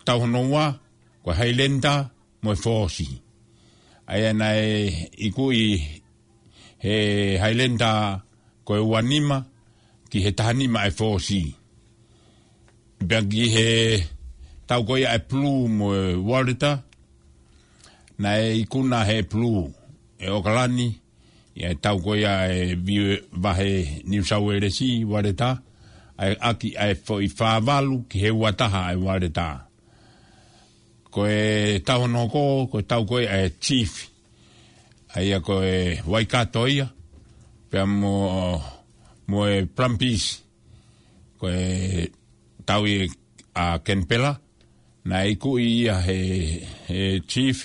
[0.06, 0.64] tau no wa
[1.22, 1.92] ko hailenda
[2.42, 3.08] mo fosi
[4.08, 4.72] ai na e
[5.26, 5.66] iku i
[6.84, 6.96] he
[7.42, 7.90] hailenda
[8.64, 9.38] ko e wanima
[10.10, 11.42] ki he tani ma e fosi
[13.08, 13.68] bagi he
[14.66, 16.72] tau ko ia e plu mo e warita
[18.18, 19.68] na e iku na he plu
[20.24, 20.88] e okalani
[21.58, 22.60] ia e tau ko ia e
[23.44, 25.67] vahe ni usau e resi warita e
[26.18, 29.46] ai aki ai foi favalu ki he wataha ai wale ta.
[31.12, 31.46] Ko e
[31.86, 33.92] tau no ko, ko tau koe ai chief.
[35.14, 35.76] Ai ako e
[36.12, 36.86] waikato ia,
[37.70, 38.12] pia mo,
[39.28, 40.24] mo e prampis.
[41.38, 42.08] Ko e
[42.68, 43.08] tau i
[43.62, 44.32] a Kenpela,
[45.10, 46.18] na i kui ia he,
[46.88, 46.98] he
[47.30, 47.58] chief,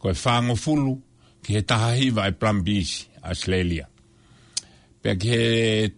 [0.00, 0.92] ko e whango fulu
[1.46, 2.90] ki he taha hiva e prampis,
[3.30, 3.86] Aslelia.
[5.02, 5.40] Pia ki he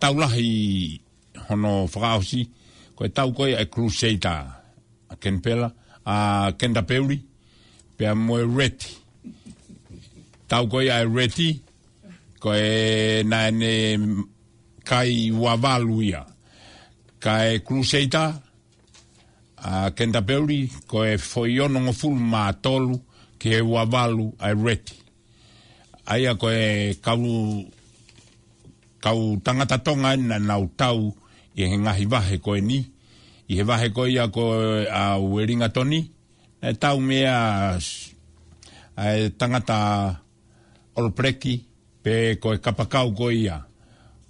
[0.02, 1.02] taulahi ia,
[1.48, 2.44] hono whakaosi,
[2.96, 4.44] ko e tau koe e Crusader,
[5.10, 5.70] a Ken Pela,
[6.06, 6.16] a
[6.58, 7.18] Kenda Peuri,
[7.96, 8.94] pia moe Reti.
[10.50, 11.50] Tau koe e Reti,
[12.42, 14.24] ko e naene
[14.86, 16.24] kai wavaluia,
[17.22, 18.32] ka e Crusader,
[19.66, 22.98] a Kenda Peuri, ko e foiono ngofulu ma tolu,
[23.38, 24.94] ki e wavalu e Reti.
[26.10, 27.64] Aia ko e kau
[29.02, 31.12] kau tangata tonga ina nau tau
[31.56, 32.84] i he ngahi wahe koe ni,
[33.48, 36.02] i he wahe koe ia koe a ueringa toni,
[36.60, 37.36] e tau mea
[38.96, 39.78] a e tangata
[40.96, 41.60] olpreki
[42.04, 43.62] pe koe kapakau koe ia,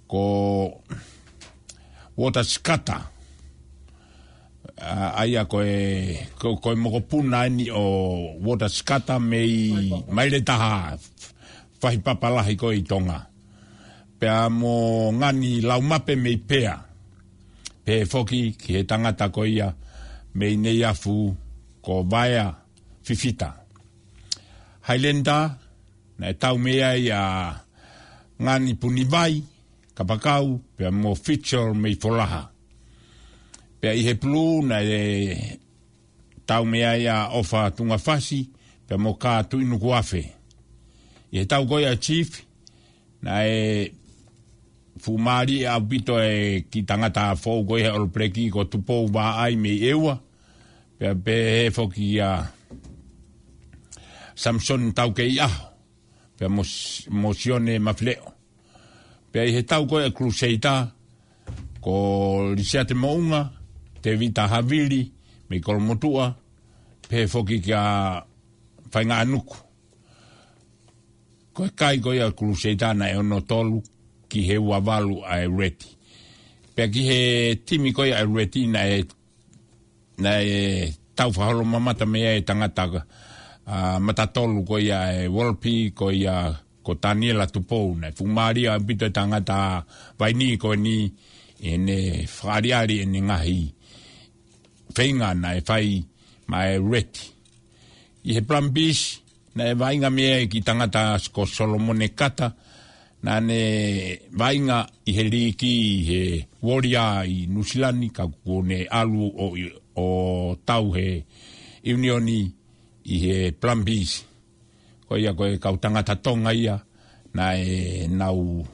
[0.07, 0.23] ko
[2.15, 3.03] wota skata,
[5.19, 7.83] aia koe, koe, koe mokopuna ni o
[8.39, 10.95] wota skata mei maile taha
[11.81, 13.25] fahi papalahi i tonga.
[14.19, 16.86] Pea mo ngani laumape mei pea
[17.87, 19.67] pe e foki ki he tangata koia
[20.41, 21.13] me nei afu
[21.81, 22.49] ko vaia
[23.07, 23.47] fifita.
[24.89, 25.37] Hailenda,
[26.19, 27.21] na e tau mea i a
[28.43, 32.41] ngani punibai, vai, ka pakau, pe a mo fitur mei folaha.
[33.79, 35.59] Pe a ihe plu, na e
[36.45, 38.49] tau mea i a ofa tunga fasi,
[38.85, 40.25] pe a mo ka tuinu kuafe.
[41.31, 42.35] I he tau goi a chief,
[43.23, 43.91] na e
[44.99, 49.37] fumari e a pito e ki tangata a fou koe he orpreki ko tupou wā
[49.43, 50.17] ai me ewa
[50.97, 52.31] pe pe he foki a
[54.37, 55.69] Samson tau ke i aho
[56.37, 56.45] pe
[57.21, 58.33] mosione mafleo
[59.31, 60.73] pe he tau koe a kruseita
[61.81, 61.93] ko
[62.53, 63.41] lisea te maunga
[64.01, 65.03] te vita havili
[65.49, 66.31] me kolomotua
[67.07, 67.85] pe he foki ki a
[68.93, 69.57] whainga anuku
[71.53, 73.81] koe kai koe a kruseita na e ono tolu
[74.29, 75.87] ki he wavalu a e reti.
[76.75, 77.19] Pea ki he
[77.65, 78.97] timi koi a e reti na e,
[80.23, 80.57] na e
[81.15, 86.37] tau whaholo mamata mea e tangata uh, matatolu koi a e walpi koi a
[86.85, 89.57] ko Taniela Tupou, nei fumari a pito e tangata
[90.19, 90.95] vaini ko ni
[91.67, 91.97] e ne
[92.45, 93.59] whariari e ne ngahi.
[94.95, 95.89] Whenga na e whai
[96.49, 97.23] ma e reti.
[98.29, 99.03] I he plan bish,
[99.55, 102.55] na e vainga mea e ki tangata ko Solomone Kata,
[103.25, 103.61] na ne
[104.39, 104.79] vainga
[105.09, 106.21] i he riki i he
[106.65, 109.45] waria i Nusilani ka kukone alu o,
[109.97, 110.05] o
[110.65, 111.25] tau he
[111.85, 112.39] unioni
[113.09, 114.21] i he plan bis
[115.07, 116.77] ko ia koe kautanga tatonga ia
[117.33, 118.65] na e nau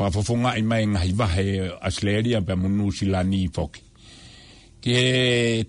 [0.00, 1.46] whafofunga i mai ngahi vahe
[1.84, 3.82] Australia pe mu Nusilani i foki
[4.80, 5.08] ki he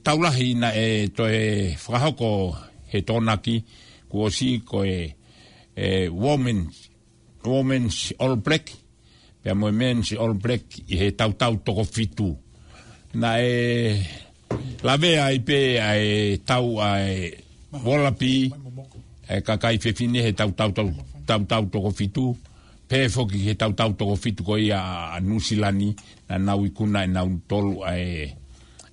[0.03, 0.87] taulahi na e
[1.17, 2.29] toe whakahoko
[2.89, 3.55] he tonaki
[4.09, 4.95] kuosi koe
[5.75, 6.90] e, e woman's
[7.47, 8.71] women's all black
[9.41, 12.35] pe mo men's all black i he tau tau toko fitu
[13.13, 13.97] na e
[14.85, 16.01] la ve ai pe ai
[16.33, 17.33] e tau ai
[17.71, 18.51] volapi
[19.29, 20.89] e ka kai fe fini he tau tau tau
[21.25, 22.25] tau tau toko fitu
[22.87, 25.95] pe fo ki he tau tau toko fitu ko ia nusilani
[26.29, 28.35] na nau ikuna e nau tolu ai e,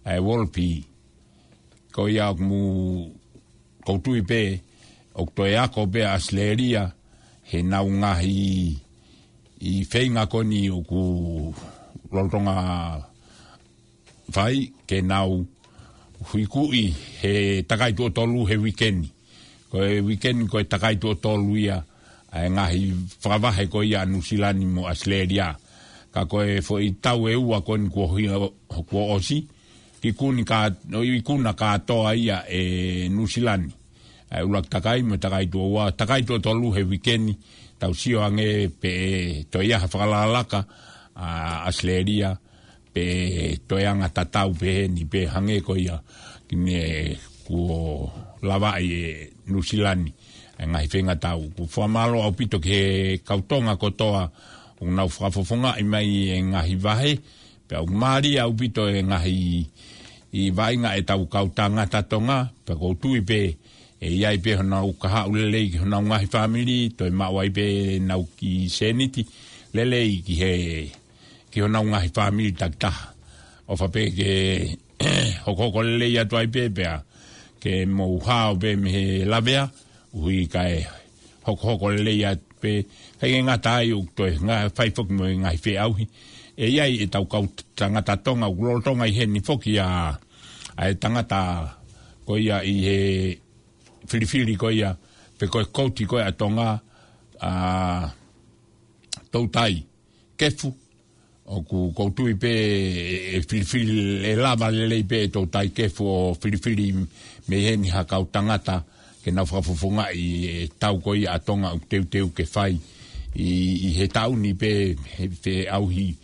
[0.05, 0.85] ai volapi e
[1.93, 2.61] ko ia mu
[3.85, 4.61] ko tu ipe
[5.13, 6.95] ok to ia ko be asleria
[7.49, 8.77] he naungahi
[9.65, 11.01] i whenga koni o ku
[12.13, 12.55] rotonga
[14.37, 15.47] whai ke nau
[16.29, 19.09] hui kui he takai tu tolu he weekend
[19.73, 21.81] ko e weekend ko e takai tu tolu ia
[22.29, 22.83] e ngahi
[23.25, 25.57] whawahe ko ia nusilani mo asleria
[26.13, 28.29] ka ko e fo i tau e ua koni kua hui
[28.93, 29.49] kua osi
[30.05, 31.81] ki kuni ka no i kuna ka
[32.13, 33.73] ia e nusilani
[34.29, 37.33] ai ula takai me takai tua ua, takai to tolu he wikeni,
[37.81, 38.91] tau sio ange pe
[39.49, 40.69] to ia whakalalaka
[41.17, 42.37] a asleria
[42.93, 43.05] pe
[43.65, 45.97] to ia nga tatau pe ni pe hange ko ia
[46.45, 47.17] kine
[47.49, 48.09] kuo
[48.45, 49.05] lava i e
[49.49, 50.13] nusilani
[50.61, 54.29] e ngahi whenga tau ku whamalo au pito ke kautonga kotoa
[54.85, 57.13] unau whakafofonga i mai e ngahi vahe
[57.69, 59.39] pe au maari au pito e ngahi
[60.33, 63.25] i vainga e tau kautanga tatonga pe koutui pe koutui
[63.57, 63.68] pe
[63.99, 67.51] e ia i pēhona u kaha u lele i hona ngahi whamiri, toi mau ai
[67.55, 69.25] pē nau ki seniti,
[69.75, 70.53] lele i ki he,
[71.51, 73.11] ki hona ngahi whamiri tak taha.
[73.67, 74.33] O wha pē ke
[75.47, 77.01] hokoko lele i atu ai pe pēa,
[77.61, 79.65] ke mō uha o pē me he lavea,
[80.15, 80.79] ui ka e
[81.47, 82.73] hokoko lele i atu pē,
[83.23, 86.07] hei ngā tāi u toi ngahi whai whuki mō ngahi whē auhi,
[86.55, 87.45] e ia i e tau kau
[87.75, 90.15] tangata tonga, u lorotonga i he ni whuki a,
[90.77, 91.75] a e tangata,
[92.29, 92.97] Koia i he
[94.09, 94.97] filifili ko ia
[95.39, 96.73] pe ko kouti ko ia tonga
[97.45, 97.51] a
[99.31, 99.85] tou tai
[100.41, 100.73] kefu
[101.49, 105.69] o ku koutu i pe e, e filifili e lava le lei pe tou tai
[105.77, 106.91] kefu o filifili
[107.47, 110.25] me hemi ha kau ke na whakafufunga i
[110.65, 112.75] e tau ko ia tonga u teu teu ke fai
[113.37, 113.47] i,
[113.89, 114.73] i he tau ni pe
[115.71, 116.15] auhi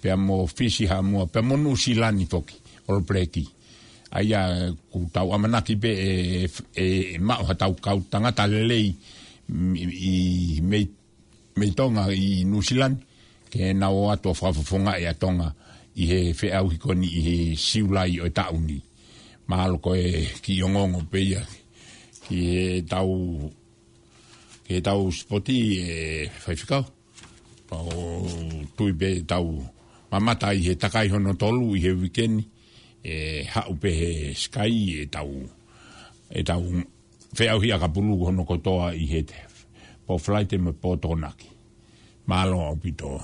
[0.00, 2.56] pe amo fisi ha mua pe amo nusilani foki
[2.88, 3.44] or breki
[4.14, 6.10] ai a ku tau amana ki pe e
[6.78, 6.84] e,
[7.18, 8.86] e ma ho tau kau tanga ta lei
[10.10, 10.12] i
[10.70, 10.78] me
[11.58, 13.02] me tonga i New Zealand
[13.50, 15.48] ke na o ato fa fa funga e tonga
[15.98, 18.78] i he fe au ki koni i he siulai o e tauni ni
[19.50, 21.42] ma ko e ki ongongo pe ia
[22.30, 22.38] ki
[22.86, 23.10] tau
[24.64, 25.86] ki tau spoti e
[26.30, 26.84] fai fikau
[27.74, 27.80] o
[28.78, 29.46] tui pe tau
[30.14, 32.53] mamata i he takai hono tolu i he wikeni
[33.04, 33.76] e hau
[34.34, 35.32] skai e tau
[36.32, 36.62] e tau
[37.38, 39.40] whiau hi a ka pulu hono kotoa i he te
[40.06, 41.48] po flight e me po tonaki
[42.26, 43.20] malo alo au pito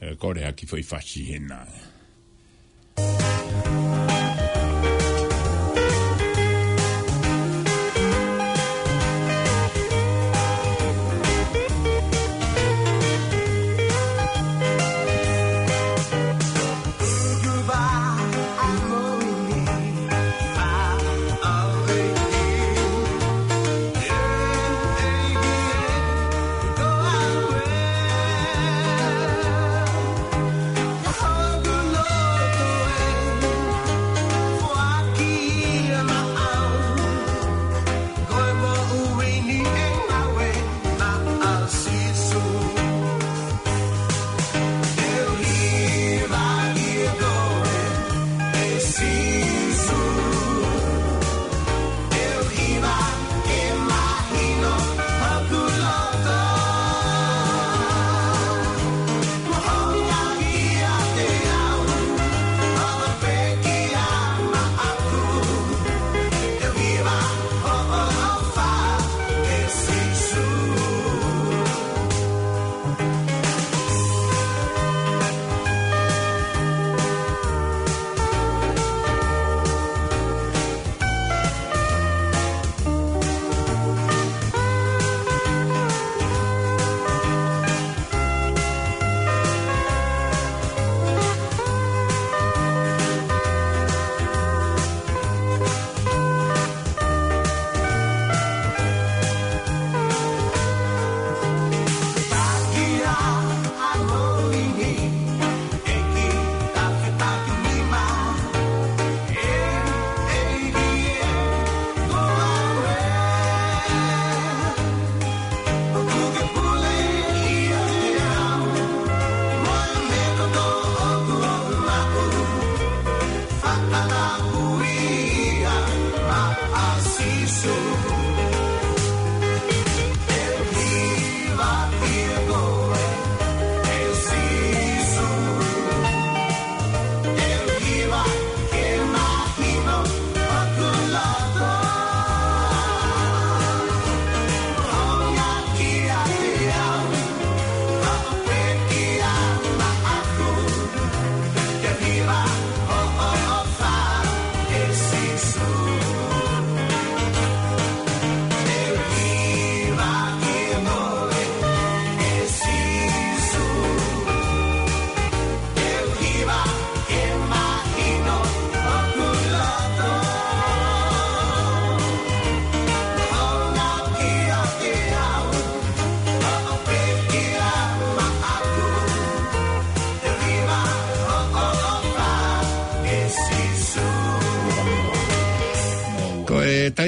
[0.00, 0.84] e, kore haki fwai
[1.28, 1.60] hena
[3.00, 3.29] Thank you.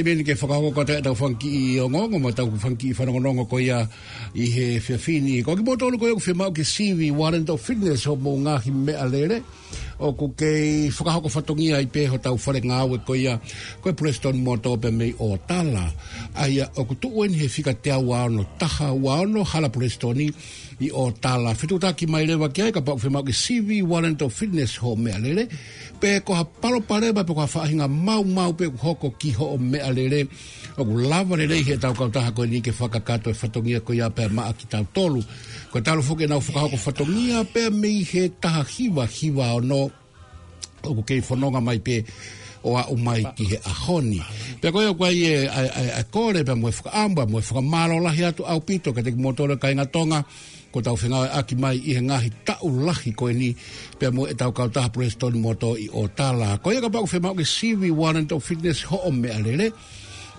[0.03, 2.95] ai mene ke whakako ka te tau whanki i o ngongo ma tau whanki i
[2.97, 3.79] whanongonongo ko ia
[4.35, 5.43] i he whiawhini.
[5.47, 8.75] Ko ki mō ko ia ku whiamau ke siwi warren tau fitness ho mō ngāhi
[8.75, 9.41] mea lere.
[10.03, 13.37] o ku kei whakahoko whatongia i pēho tau whare ngā aue koia
[13.85, 15.87] koe Preston moto pe mei o tala
[16.35, 20.27] ai o ku tuwen he whika te au ano taha u ano hala Prestoni
[20.83, 24.21] i o tala ta ki mai lewa ki ai ka pauk whemau ki CV Warrant
[24.27, 25.47] of Fitness home mea lele
[26.03, 29.15] pe ko pa lo pare ba pe ko ha whahinga mau mau pe ku hoko
[29.15, 30.27] ki ho me mea lele
[30.77, 34.27] o ku lava lele he tau kautaha ko ni ke whakakato e whatongia koia pe
[34.29, 35.23] ma ki ta tolu
[35.73, 39.61] Ko ta lo fuke na fuka hoko fatongia pe mei he taha hiva hiva o
[39.65, 39.89] no
[40.89, 42.03] o ko kei fononga mai pe
[42.63, 44.21] o a mai ki he ahoni.
[44.63, 47.61] Pe ko o kwai e a, a, a kore pe mo fuka amba, mwe fuka
[47.63, 50.23] malo lahi atu au pito, ke teki motore ka inga tonga,
[50.73, 53.51] ko tau whingau aki mai i he ngahi tau lahi koe ni,
[53.99, 56.59] pe mo e tau kautaha prestoni moto i o tala.
[56.63, 59.73] ko Koe ka pako whemau ke cv warrant of Fitness ho o me alele,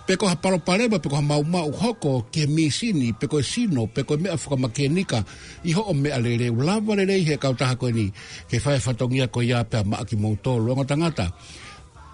[0.04, 3.44] peko ha paro pare ba peko ha mau mau hoko ke mi sini peko e
[3.46, 5.24] sino peko e me afuka makenika
[5.64, 8.12] i ho o me alele u lava lele i he kauta hako ni
[8.52, 11.26] ke fai fatongia ko ya pe a maa ki mou tolu anga e tangata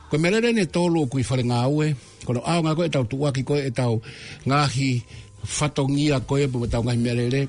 [0.10, 1.88] ko me lele ne tolu i fale ngā ue
[2.26, 3.98] ko no au ngā koe tau tuwaki koe e tau
[4.46, 5.02] ngāhi
[5.44, 7.42] fatongia koe pe tau ngāhi me alele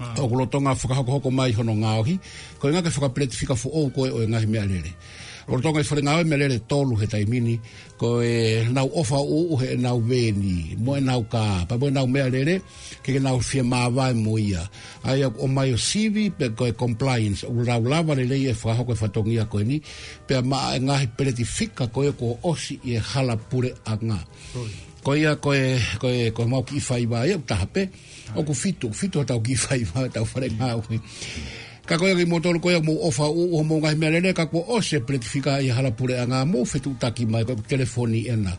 [0.00, 0.14] ah.
[0.18, 2.18] o kulotonga fuka hoko ko mai ho hono ngāhi
[2.62, 4.94] ko inga ke fuka pletifika fu ou koe o ngāhi me alele
[5.52, 7.56] Ora tonga e whalinga oi melele tolu he taimini,
[7.98, 11.90] ko e nau ofa uu he nau veni, mo e nau ka, pa mo e
[11.90, 12.60] nau mea lere,
[13.02, 14.60] ke ke nau fia māwa mo ia.
[15.02, 18.54] Ai o mai o sivi, pe ko e compliance, u rau lava le lei e
[18.54, 19.78] whahoko e whatongia ko e ni,
[20.26, 24.20] pe a maa e ngahi peretifika ko e ko osi e hala pure a ngā.
[25.02, 27.88] Ko ia ko e, ko e, ko e mau ki whaiwa e, utahape,
[28.36, 31.02] o ku fitu, fitu tau ki whaiwa, tau whare ngā ui.
[31.90, 34.78] ka koe ki motor koe mo ofa o o mo ngai melele ka ko o
[34.78, 38.54] se pletifika i hala pure anga mo fetu taki mai ko telefoni ena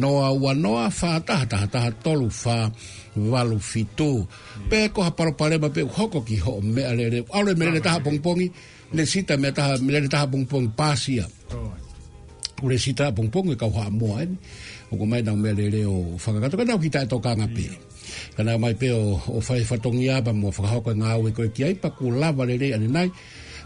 [0.00, 2.72] noa wa noa fa ta ta ta tolu fa
[3.20, 4.24] valu fitu
[4.72, 8.16] pe ko ha paro pare pe hoko ki ho me alele ale melele ta pong
[8.24, 8.48] pongi
[8.96, 11.28] ne sita me ta melele ta pong pong pasia
[12.64, 14.24] ure sita pong pong ka ha mo ai
[14.88, 17.89] ko mai na melele o fa ka to ka kita to ka ngapi
[18.36, 21.62] kana mai pe o o fai fatongi aba mo fa hoko nga o ko ki
[21.64, 23.08] ai pa ku lava le ani nai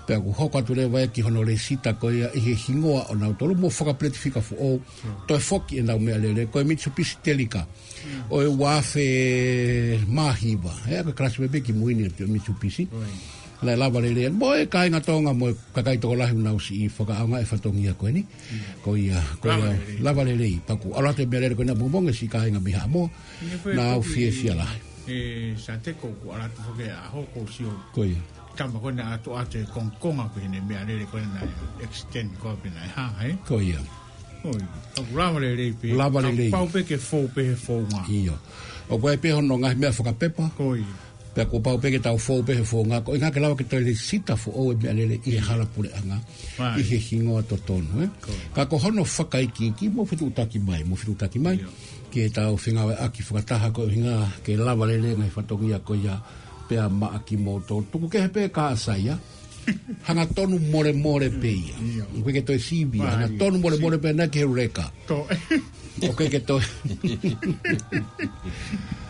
[0.07, 3.15] pe ku hoko tu le vai ki hono le sita ko ia e hingoa o
[3.15, 4.69] na to mo fa pletifika fo o
[5.27, 6.91] to foki e nda me le le ko mi tsu
[7.23, 7.63] telika
[8.29, 9.07] o e wa fe
[10.07, 12.85] mahiba e ka crash bebe ki mo ni pe mi tsu pisi
[13.65, 16.89] la la vale le bo kai nga tonga mo ka kai to la na usi
[16.93, 18.21] fo ka nga e fatong ia ko ni
[18.85, 19.73] ko ia ko ia
[20.05, 22.53] la vale le pa ku ala te mere ko na bo bon e si kai
[22.53, 23.09] nga biha mo
[23.73, 24.69] na u fi e si ala
[25.09, 27.65] e sa ko ku ala te foke a ho ko si
[27.97, 28.21] ko ia
[28.55, 31.41] kama ko na to ate kon kon a ko ni me ale le ko na
[31.81, 33.81] extend ko pe na ha ai ko ia
[34.45, 34.61] Oi,
[35.01, 35.01] a
[35.41, 35.97] le le pe.
[35.97, 36.53] La vale le.
[36.53, 38.05] Pau pe ke fo pe fo ma.
[38.13, 38.37] Io.
[38.93, 40.53] O kwa e pe hono nga me fo ka pepa.
[40.61, 40.85] Oi
[41.35, 43.93] pe ko pau pe ke tau fo pe fo nga ko nga lao ke tele
[44.09, 46.19] sita fo o me alele i hala pure anga
[46.79, 48.11] i he hingo to ton we eh?
[48.55, 51.27] ka ko hono fa kai ki ki mo fitu ta ki mai mo fitu ta
[51.33, 51.59] ki mai
[52.13, 55.59] ke tau finga wa aki fo ta ko hinga ke la valele nga fa to
[55.59, 56.15] ko ya
[56.71, 59.19] pe a ma aki mo to tu ke pe ka sa ya
[60.07, 61.75] hanga tonu more more pe ya
[62.23, 65.27] ko ke to si bi hanga tonu more more pe na ke reka ko
[66.15, 66.57] ke ke to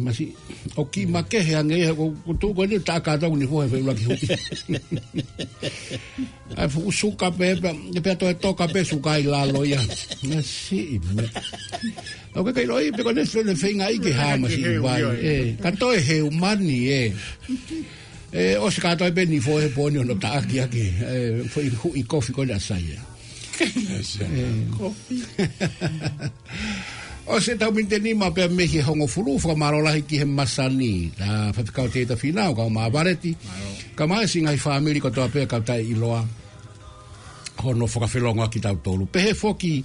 [0.00, 0.32] masi
[0.76, 3.62] o ki ma ke he ange ko tu ko ni ta ka ta ni fo
[3.68, 4.14] fe la ki hu
[6.60, 7.54] ai fu su ka pe
[8.06, 9.78] pe to to ka pe su ka la lo ya
[10.28, 11.00] masi
[12.34, 14.94] o ke kai roi pe ko ne fe ne fe ngai ke ha masi ba
[15.14, 17.06] e ka to he umani e eh.
[17.06, 20.60] e eh, o se ka to pe ni fo he po ni no ta ki
[20.74, 23.00] ki e eh, fo i hu i kofi ko na sa ya
[24.74, 25.22] Coffee.
[27.26, 30.26] O se tau minte ni ma pia mehi hongo furu Fuka maro lahi ki he
[30.28, 33.32] masani Na fatikau te ita whinau Kau maa vareti
[33.96, 36.20] Ka maa si ngai whaamiri Ko toa pia kautai iloa
[37.64, 39.80] Hono whakawhilongoa ki tau tolu Pehe foki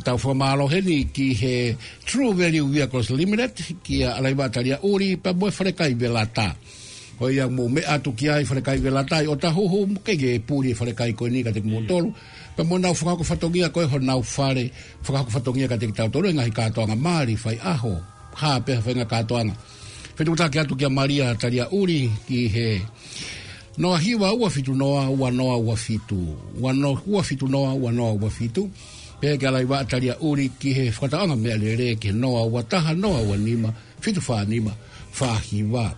[0.00, 1.54] tau fwa maalo heni ki he
[2.08, 3.52] True Value Vehicles Limited
[3.84, 6.54] ki a alaiwa taria uri pa mwe wharekai velata.
[7.18, 10.76] Ho ia mwume atu ki ai wharekai velata i o ta hoho mkege puri e
[10.80, 12.14] wharekai koe ni ka te kumotolu.
[12.14, 12.46] Mm.
[12.58, 14.66] pe mo na fuka ko fatogia ko na fare
[15.06, 17.94] fuka ko fatogia ka te tau tolo nga ka to mari fai aho
[18.34, 19.54] ha pe fa nga ka to nga
[20.16, 22.68] fe tu ta ka maria taria uri ki he
[23.78, 26.18] no hiwa ua fitu noa ua noa ua fitu
[26.58, 28.66] ua no ua fitu noa ua noa ua fitu
[29.22, 32.42] pe ka lai wa taria uri ki he fata nga me le re ki noa
[32.42, 33.70] ua taha noa ua nima
[34.02, 34.74] fitu fa nima
[35.18, 35.94] fa hiwa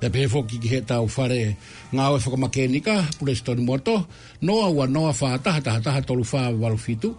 [0.00, 1.54] pepe fo ki ki u fare
[1.92, 4.06] nga o fo ma kenika pure stori moto
[4.40, 7.14] no a wa no a ta ta ta to lu fa valu fitu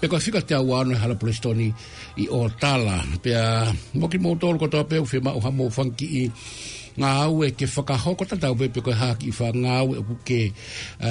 [0.00, 1.68] pe ko fika te wa no e hala pure ni
[2.16, 5.40] i o tala pe a mo ki moto ko to pe u fi ma u
[5.44, 6.22] ha mo funky i
[6.98, 9.88] nga au e ke faka hoko tata u pepe ko ha ki fa nga au
[9.98, 10.40] e ke
[11.00, 11.10] a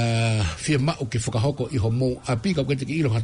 [0.64, 3.04] fi ma u ke faka hoko i ho mo a pika ko te ki i
[3.06, 3.22] lo ha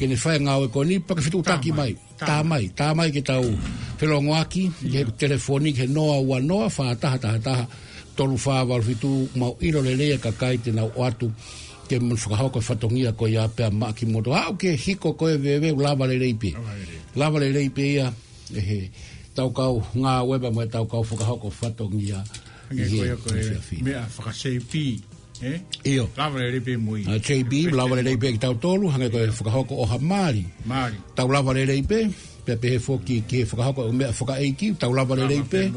[0.00, 1.90] ke ne fai ngā oe ko ni, pa ke whetu taki mai.
[2.20, 3.44] Tā mai, tā mai ke tau
[4.00, 5.04] whelongo aki, yeah.
[5.04, 5.16] ke mm.
[5.20, 7.66] telefoni, ke noa ua noa, wha taha taha taha,
[8.16, 11.28] tolu wha walu whetu, mau iro le lea ka kai te nau atu,
[11.90, 14.32] ke mun whakahau koe whatongia koe ia pia maa ki moto.
[14.32, 16.54] Ah, ke hiko koe wewe, lava le reipi.
[17.20, 18.08] Lava le reipi ia,
[18.56, 18.80] e he,
[19.36, 22.24] tau kau ngā weba mai tau kau whakahau koe whatongia.
[22.72, 25.09] Ngā koe koe, mea whakasei pii.
[25.42, 25.60] Eh?
[25.88, 26.08] Io.
[26.14, 27.04] Lavore le pe mui.
[27.06, 30.44] A ah, che bi lavore le pe tau tolu hanga ko foka hoko o hamari.
[30.64, 30.96] Mari.
[31.14, 32.08] Tau lavore le pe
[32.44, 35.70] pe pe foki ki foka hoko me foka e ki ta lavore le pe.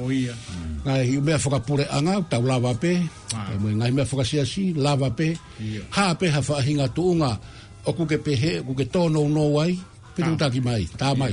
[0.84, 2.98] Na hi me foka pure anga tau lava pe.
[3.30, 3.56] Ta ah.
[3.76, 5.32] ngai me foka sia si lava pe.
[5.96, 7.40] Ha pe ha fa hinga tu unga
[7.86, 9.80] o ku ke pe he ku ke tono no wai.
[10.14, 10.88] Pe tu ta ki mai.
[10.98, 11.32] Ta mai.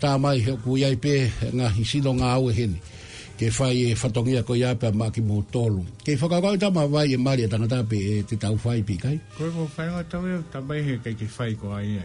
[0.00, 2.80] Ta mai ku ya pe nga hi si do nga au e he ni.
[2.80, 2.94] Yeah
[3.36, 6.88] ke fai e fatongia ko ia pa maki mo tolu ke faka ko ta ma
[6.88, 9.68] vai e mari e ta ngata pe e ti tau fai pi kai ko ko
[9.68, 12.00] fai ngata tau e ta mai he kai ke fai ko ai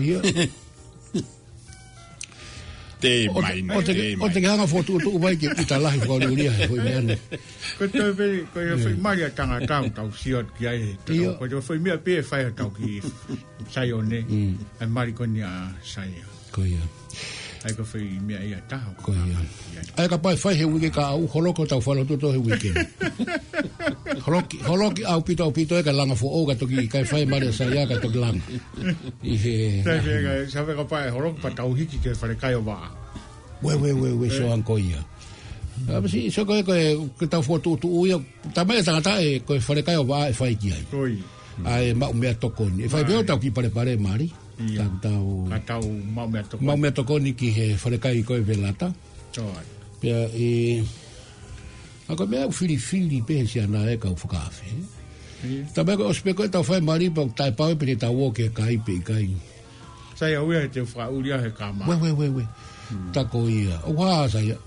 [0.00, 0.18] ia
[3.00, 3.92] te mai te
[4.24, 6.92] o te ganga fo tu tu vai ke ta lai ko ni ulia ko me
[6.96, 7.16] ane
[7.76, 8.26] ko te pe
[8.56, 11.76] ko ia fai mari ta ngata ta tau siot ki ai te ko jo fai
[11.76, 13.04] mia pe fai ta ki
[13.72, 14.80] sai one mm.
[14.80, 16.08] e mari ko ni a sai
[16.56, 16.80] ko ia
[17.64, 19.40] ai ka whai mea ia taha ko ia
[20.00, 22.70] ai ka pai whai he wiki ka au holoko tau whalo toto he wiki
[24.26, 27.24] holoki holoki au pito au pito e ka langa fo o ka toki kai whai
[27.32, 28.44] mare sa ia ka toki langa
[29.32, 29.54] i he
[29.88, 32.92] tai whai sa whai ka pai holoko pa tau hiki ke whare kai o waa
[33.64, 35.00] we we we we so anko ia
[35.90, 38.14] Apa sih, so koe koe kita foto tu uia,
[38.54, 40.84] tamai tangata e koe whare kai o waa e whai ki ai.
[41.66, 42.86] Ai, ma umea toko ni.
[42.86, 44.30] E whai peo tau ki pare pare mari.
[44.58, 45.28] mau Tātou...
[45.66, 46.92] toko Mau tokoni.
[46.94, 48.92] toko ni ki he wharekai koe velata.
[49.34, 49.64] Tōi.
[50.00, 50.84] Pia e...
[52.08, 54.74] Aka mea uwhiri whiri pehe si anā e kau whakaafi.
[55.48, 55.62] Ia.
[55.76, 58.76] Tāpēk o spēko e tau whai maripa o tai pāwe pere tau o ke kai
[58.84, 59.28] pe kai.
[60.14, 61.88] Sai a uia he te whakauria he kā mā.
[61.88, 62.44] Ue, ue, ue, ue.
[62.90, 63.10] Hmm.
[63.16, 63.80] Tako ia.
[63.88, 64.58] O wā sai a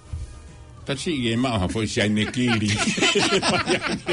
[0.87, 2.71] tasi ge ma ha foi sai ne kiri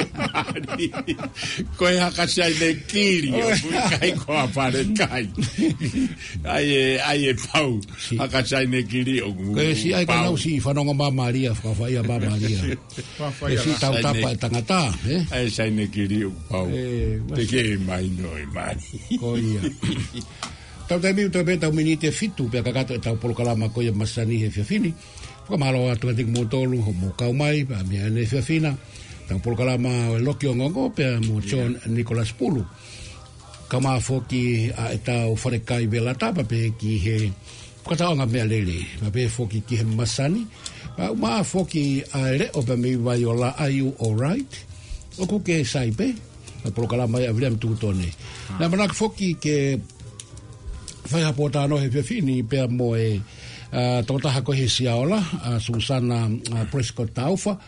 [1.78, 3.46] ko ha ka sai ne kiri o
[3.94, 5.22] kai ko a pare kai
[6.56, 7.78] ai e, ai e pau
[8.20, 11.10] ha ka sai ne kiri o ko si ai ka nau si fa no ma
[11.22, 12.59] maria fa fa ia ma maria
[13.22, 14.82] fa fa ia si ta ta pa ta na ta
[15.18, 18.74] eh ai sai ne kiri o pau eh, te ke e mai no e mai
[19.22, 19.62] ko ia
[20.90, 23.94] tau tai miu tau pe tau minite fitu pe kakato e tau polo kalama koia
[24.02, 24.90] masani he fiafini
[25.45, 28.71] ko malo atu atik motolu ho mo kau mai pa mia ene fia e fina
[29.29, 32.65] tang pol kala ma e lo ki ongo ko pe mo chon nicolas pulu
[33.69, 35.85] kama fo ki a eta o fore kai
[36.16, 37.16] ta pa pe ki he
[37.85, 40.49] ko ta nga me lele pa pe foki ki he masani
[40.97, 44.49] pa ma foki a le o pe mi vai ola are you all right
[45.21, 46.09] o ku ke sai pe
[46.65, 48.09] pa pol kala ma avle am tu tone
[48.49, 48.57] ah.
[48.65, 49.57] na mana foki ke
[51.05, 53.21] Fai hapotano he pia fini pia moe eh,
[53.74, 57.59] Ah, tamataha ko he siaola ah, susana uh, taufa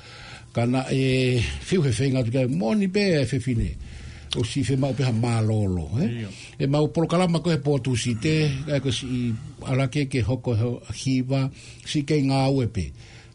[0.55, 3.75] kana e fiu he fenga tu moni be e fe fine
[4.39, 6.31] o si fe mau peha malolo eh?
[6.63, 9.35] e mau polo kalama ko he potu si te e ko si
[9.67, 10.55] alake ke hoko
[10.95, 11.51] hiva
[11.83, 12.87] si kei ngā uepe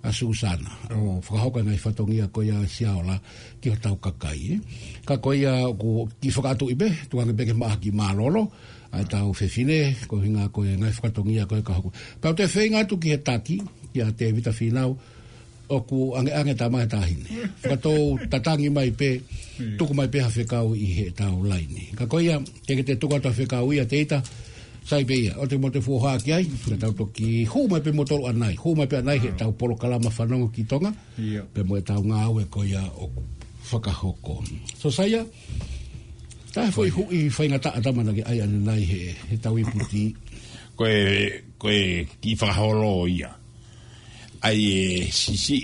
[0.08, 3.20] a Susana o oh, whakahoka ngai whatongia ko ia siaola
[3.60, 4.64] ki ho tau kakai
[5.04, 8.48] ka ko ia ko, ki whakatu ibe tu ange peke maha ki malolo
[8.92, 11.92] a tau fefine, ko hinga ko e ngai whakatongia ko e kahoku.
[12.22, 13.58] Pau te whenga tu ki he taki,
[13.94, 14.98] ki a te vita whinau,
[15.70, 17.26] o ku ange ange ta mai tāhine.
[17.64, 19.20] Whakatou tatangi mai pe,
[19.80, 21.90] tuku mai pe ha whekau i he online laini.
[21.96, 24.22] Ka ko ia, te ke te tuku atu ha whekau ia te ita,
[24.86, 27.80] sai pe ia, o te mo te fuoha ki ai, ka tau toki, hū mai
[27.80, 30.92] pe motoro anai, hū mai pe anai he tau polo kalama fanongo ki tonga,
[31.54, 33.24] pe mo e tau ngā e ko ia o ku
[33.72, 34.42] whakahoko.
[34.82, 35.24] So saya
[36.52, 39.00] Tā foi hu i whaingata a dama nage ai ane nai he,
[39.32, 40.10] he tau i puti.
[40.76, 40.94] koe,
[41.56, 43.30] koe ki whaholo ia.
[44.44, 44.78] Ai e
[45.14, 45.62] si,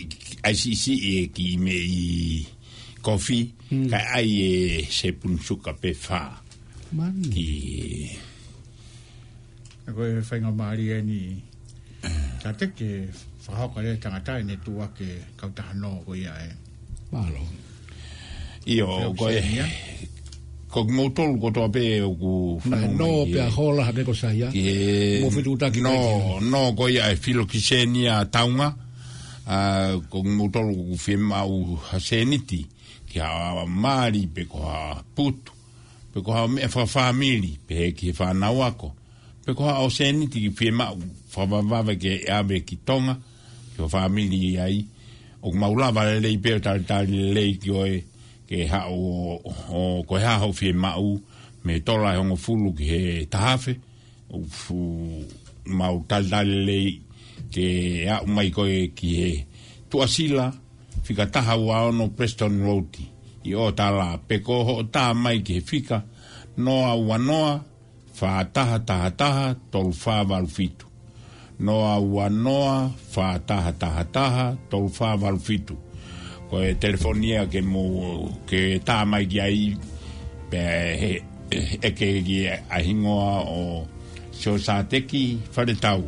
[0.48, 2.46] ai si e ki me i
[3.04, 3.40] kofi,
[3.72, 3.88] hmm.
[3.92, 6.22] kai ai e se punsuka pe wha.
[6.96, 7.20] Man.
[7.34, 8.08] Ki...
[9.88, 11.22] A koe whainga maari e ni,
[12.44, 12.92] tā te ke
[13.48, 16.52] whahoka re tangata e ne tua ke kautaha no koe ia e.
[17.12, 17.44] Malo.
[18.68, 18.86] Io,
[19.16, 20.16] koe, e
[20.68, 22.60] ko mo tol ko to pe ku
[23.00, 26.92] no pe hola ha ko sa ya e- mo fitu ta ki no no ko
[26.92, 28.76] ya e filo ki senia taunga
[29.48, 32.68] a ko mo tol ku fi ma u haseniti
[33.08, 35.48] ki a mari pe ko a put
[36.12, 38.92] pe ko a me fa famili pe ki fa na wa ko
[39.48, 40.92] pe ko a seniti ki fi ma
[41.32, 43.16] fa va va ke a be ki tonga
[43.72, 44.84] ki fa famili ai
[45.48, 48.02] o ma u la va le pe ta ta le ki o e eh,
[48.48, 49.36] ke ha o,
[49.76, 51.20] o ko ha ho fi mau
[51.68, 53.02] me tola e ho fulu ke he
[53.32, 53.74] tahafe
[54.32, 54.80] o fu
[55.68, 56.80] mau tal dalle
[57.52, 57.68] ke
[58.08, 59.32] a mai ko ki he
[59.92, 60.48] tu asila
[61.06, 63.04] fika taha wa ono Preston Roti
[63.52, 66.00] i o tala peko ho ta mai ke fika
[66.64, 67.54] no a noa
[68.18, 70.88] fa taha taha taha tol fa val fitu
[71.66, 71.76] no
[72.24, 72.78] a noa
[73.14, 75.36] fa taha taha taha tol fa val
[76.48, 77.84] ko e telefonia ke mo
[78.48, 79.62] ke tā mai ki ai
[80.52, 80.60] pe
[81.84, 82.38] e ke ki
[82.72, 83.84] a hingoa o
[84.32, 86.04] seo sā teki whare tau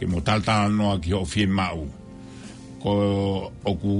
[0.00, 1.86] ke mo tātana noa ki o fi mau
[2.82, 2.94] ko
[3.62, 3.94] o ku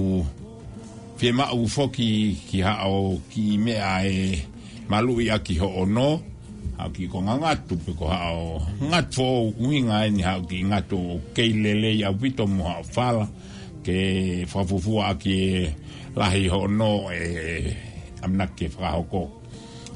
[1.21, 2.11] fi mau foki
[2.49, 4.43] ki ha o ki mea e
[4.91, 6.11] malui a ki ho o no
[6.83, 8.59] a ki ko ngā ngātu pe ko ha o
[8.91, 12.87] ngātu o uinga e ni ha ki ngātu o keilelei a wito mo ha o
[12.97, 13.29] whala
[13.87, 14.01] ke
[14.45, 15.41] fafufua ki
[16.17, 17.29] lahi ho no e, e
[18.25, 19.25] amna ke fra hoko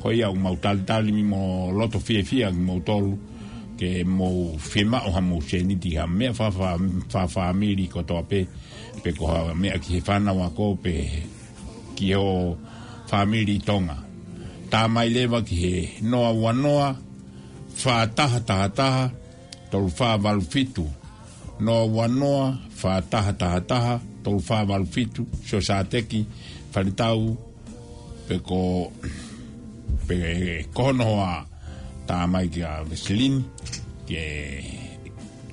[0.02, 3.12] ko ia un mautal tal mi mo loto fie fie mo tol
[3.76, 6.78] ke mo fema o hamu cheni di ha me fa fa
[7.12, 8.40] fa fa mi ko to pe
[9.02, 10.94] pe ko ha me ki fa na wa ko pe
[11.96, 12.56] ki o
[13.10, 13.96] fa mi tonga
[14.72, 15.72] ta mai leva ki he
[16.08, 16.88] noa wa noa
[17.82, 18.88] fa ta ta ta
[19.70, 20.86] tol fa val fitu
[21.60, 22.46] noa ua noa
[22.82, 26.24] whātaha taha taha tolu whāwalu fitu so sā teki
[26.74, 27.36] whanitau
[28.28, 28.90] pe ko
[30.08, 30.16] pe
[30.74, 31.44] kohonohoa
[32.08, 33.44] tā mai ki a Veselini
[34.08, 34.24] ke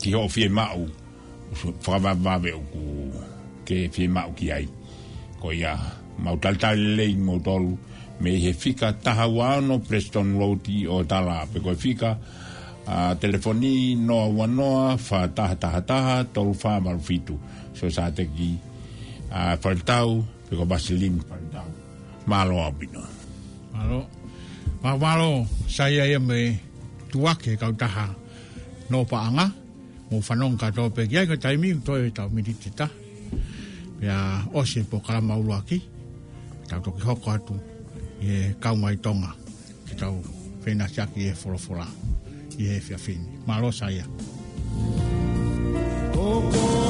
[0.01, 0.81] ki ho fie mau
[1.51, 2.83] whakawawawe o ku
[3.69, 4.65] ke fie mau ki ai
[5.41, 5.77] ko ia
[6.17, 7.77] mau taltali lei mo tolu
[8.21, 12.40] me he fika taha wano Preston Roti o tala pe ko fika fika
[12.85, 17.35] a telefoni no wa no fa ta ta ta to fa mar fitu
[17.77, 18.49] so sa te ki
[19.29, 20.09] a faltau
[20.47, 21.69] pe ko basilim faltau
[22.25, 23.01] malo opino
[23.75, 23.99] malo
[24.81, 26.57] ma malo sa ia ia me
[27.11, 28.07] tua ke ka ta ha
[28.89, 29.45] no pa anga
[30.09, 32.87] mo fa non ka to pe ia ka taimi to e ta mi dit ta
[34.01, 35.77] ya o se po kala ma ulu aki
[36.69, 37.55] ta to ki hoko atu
[38.25, 39.31] e ka mai tonga
[39.85, 40.17] ki tau
[40.63, 41.87] fenasi aki e folofola.
[41.89, 42.20] Mm -hmm
[42.57, 43.39] i e whiawhini.
[43.47, 44.05] Mā rosa ia.
[46.15, 46.80] Oh, oh.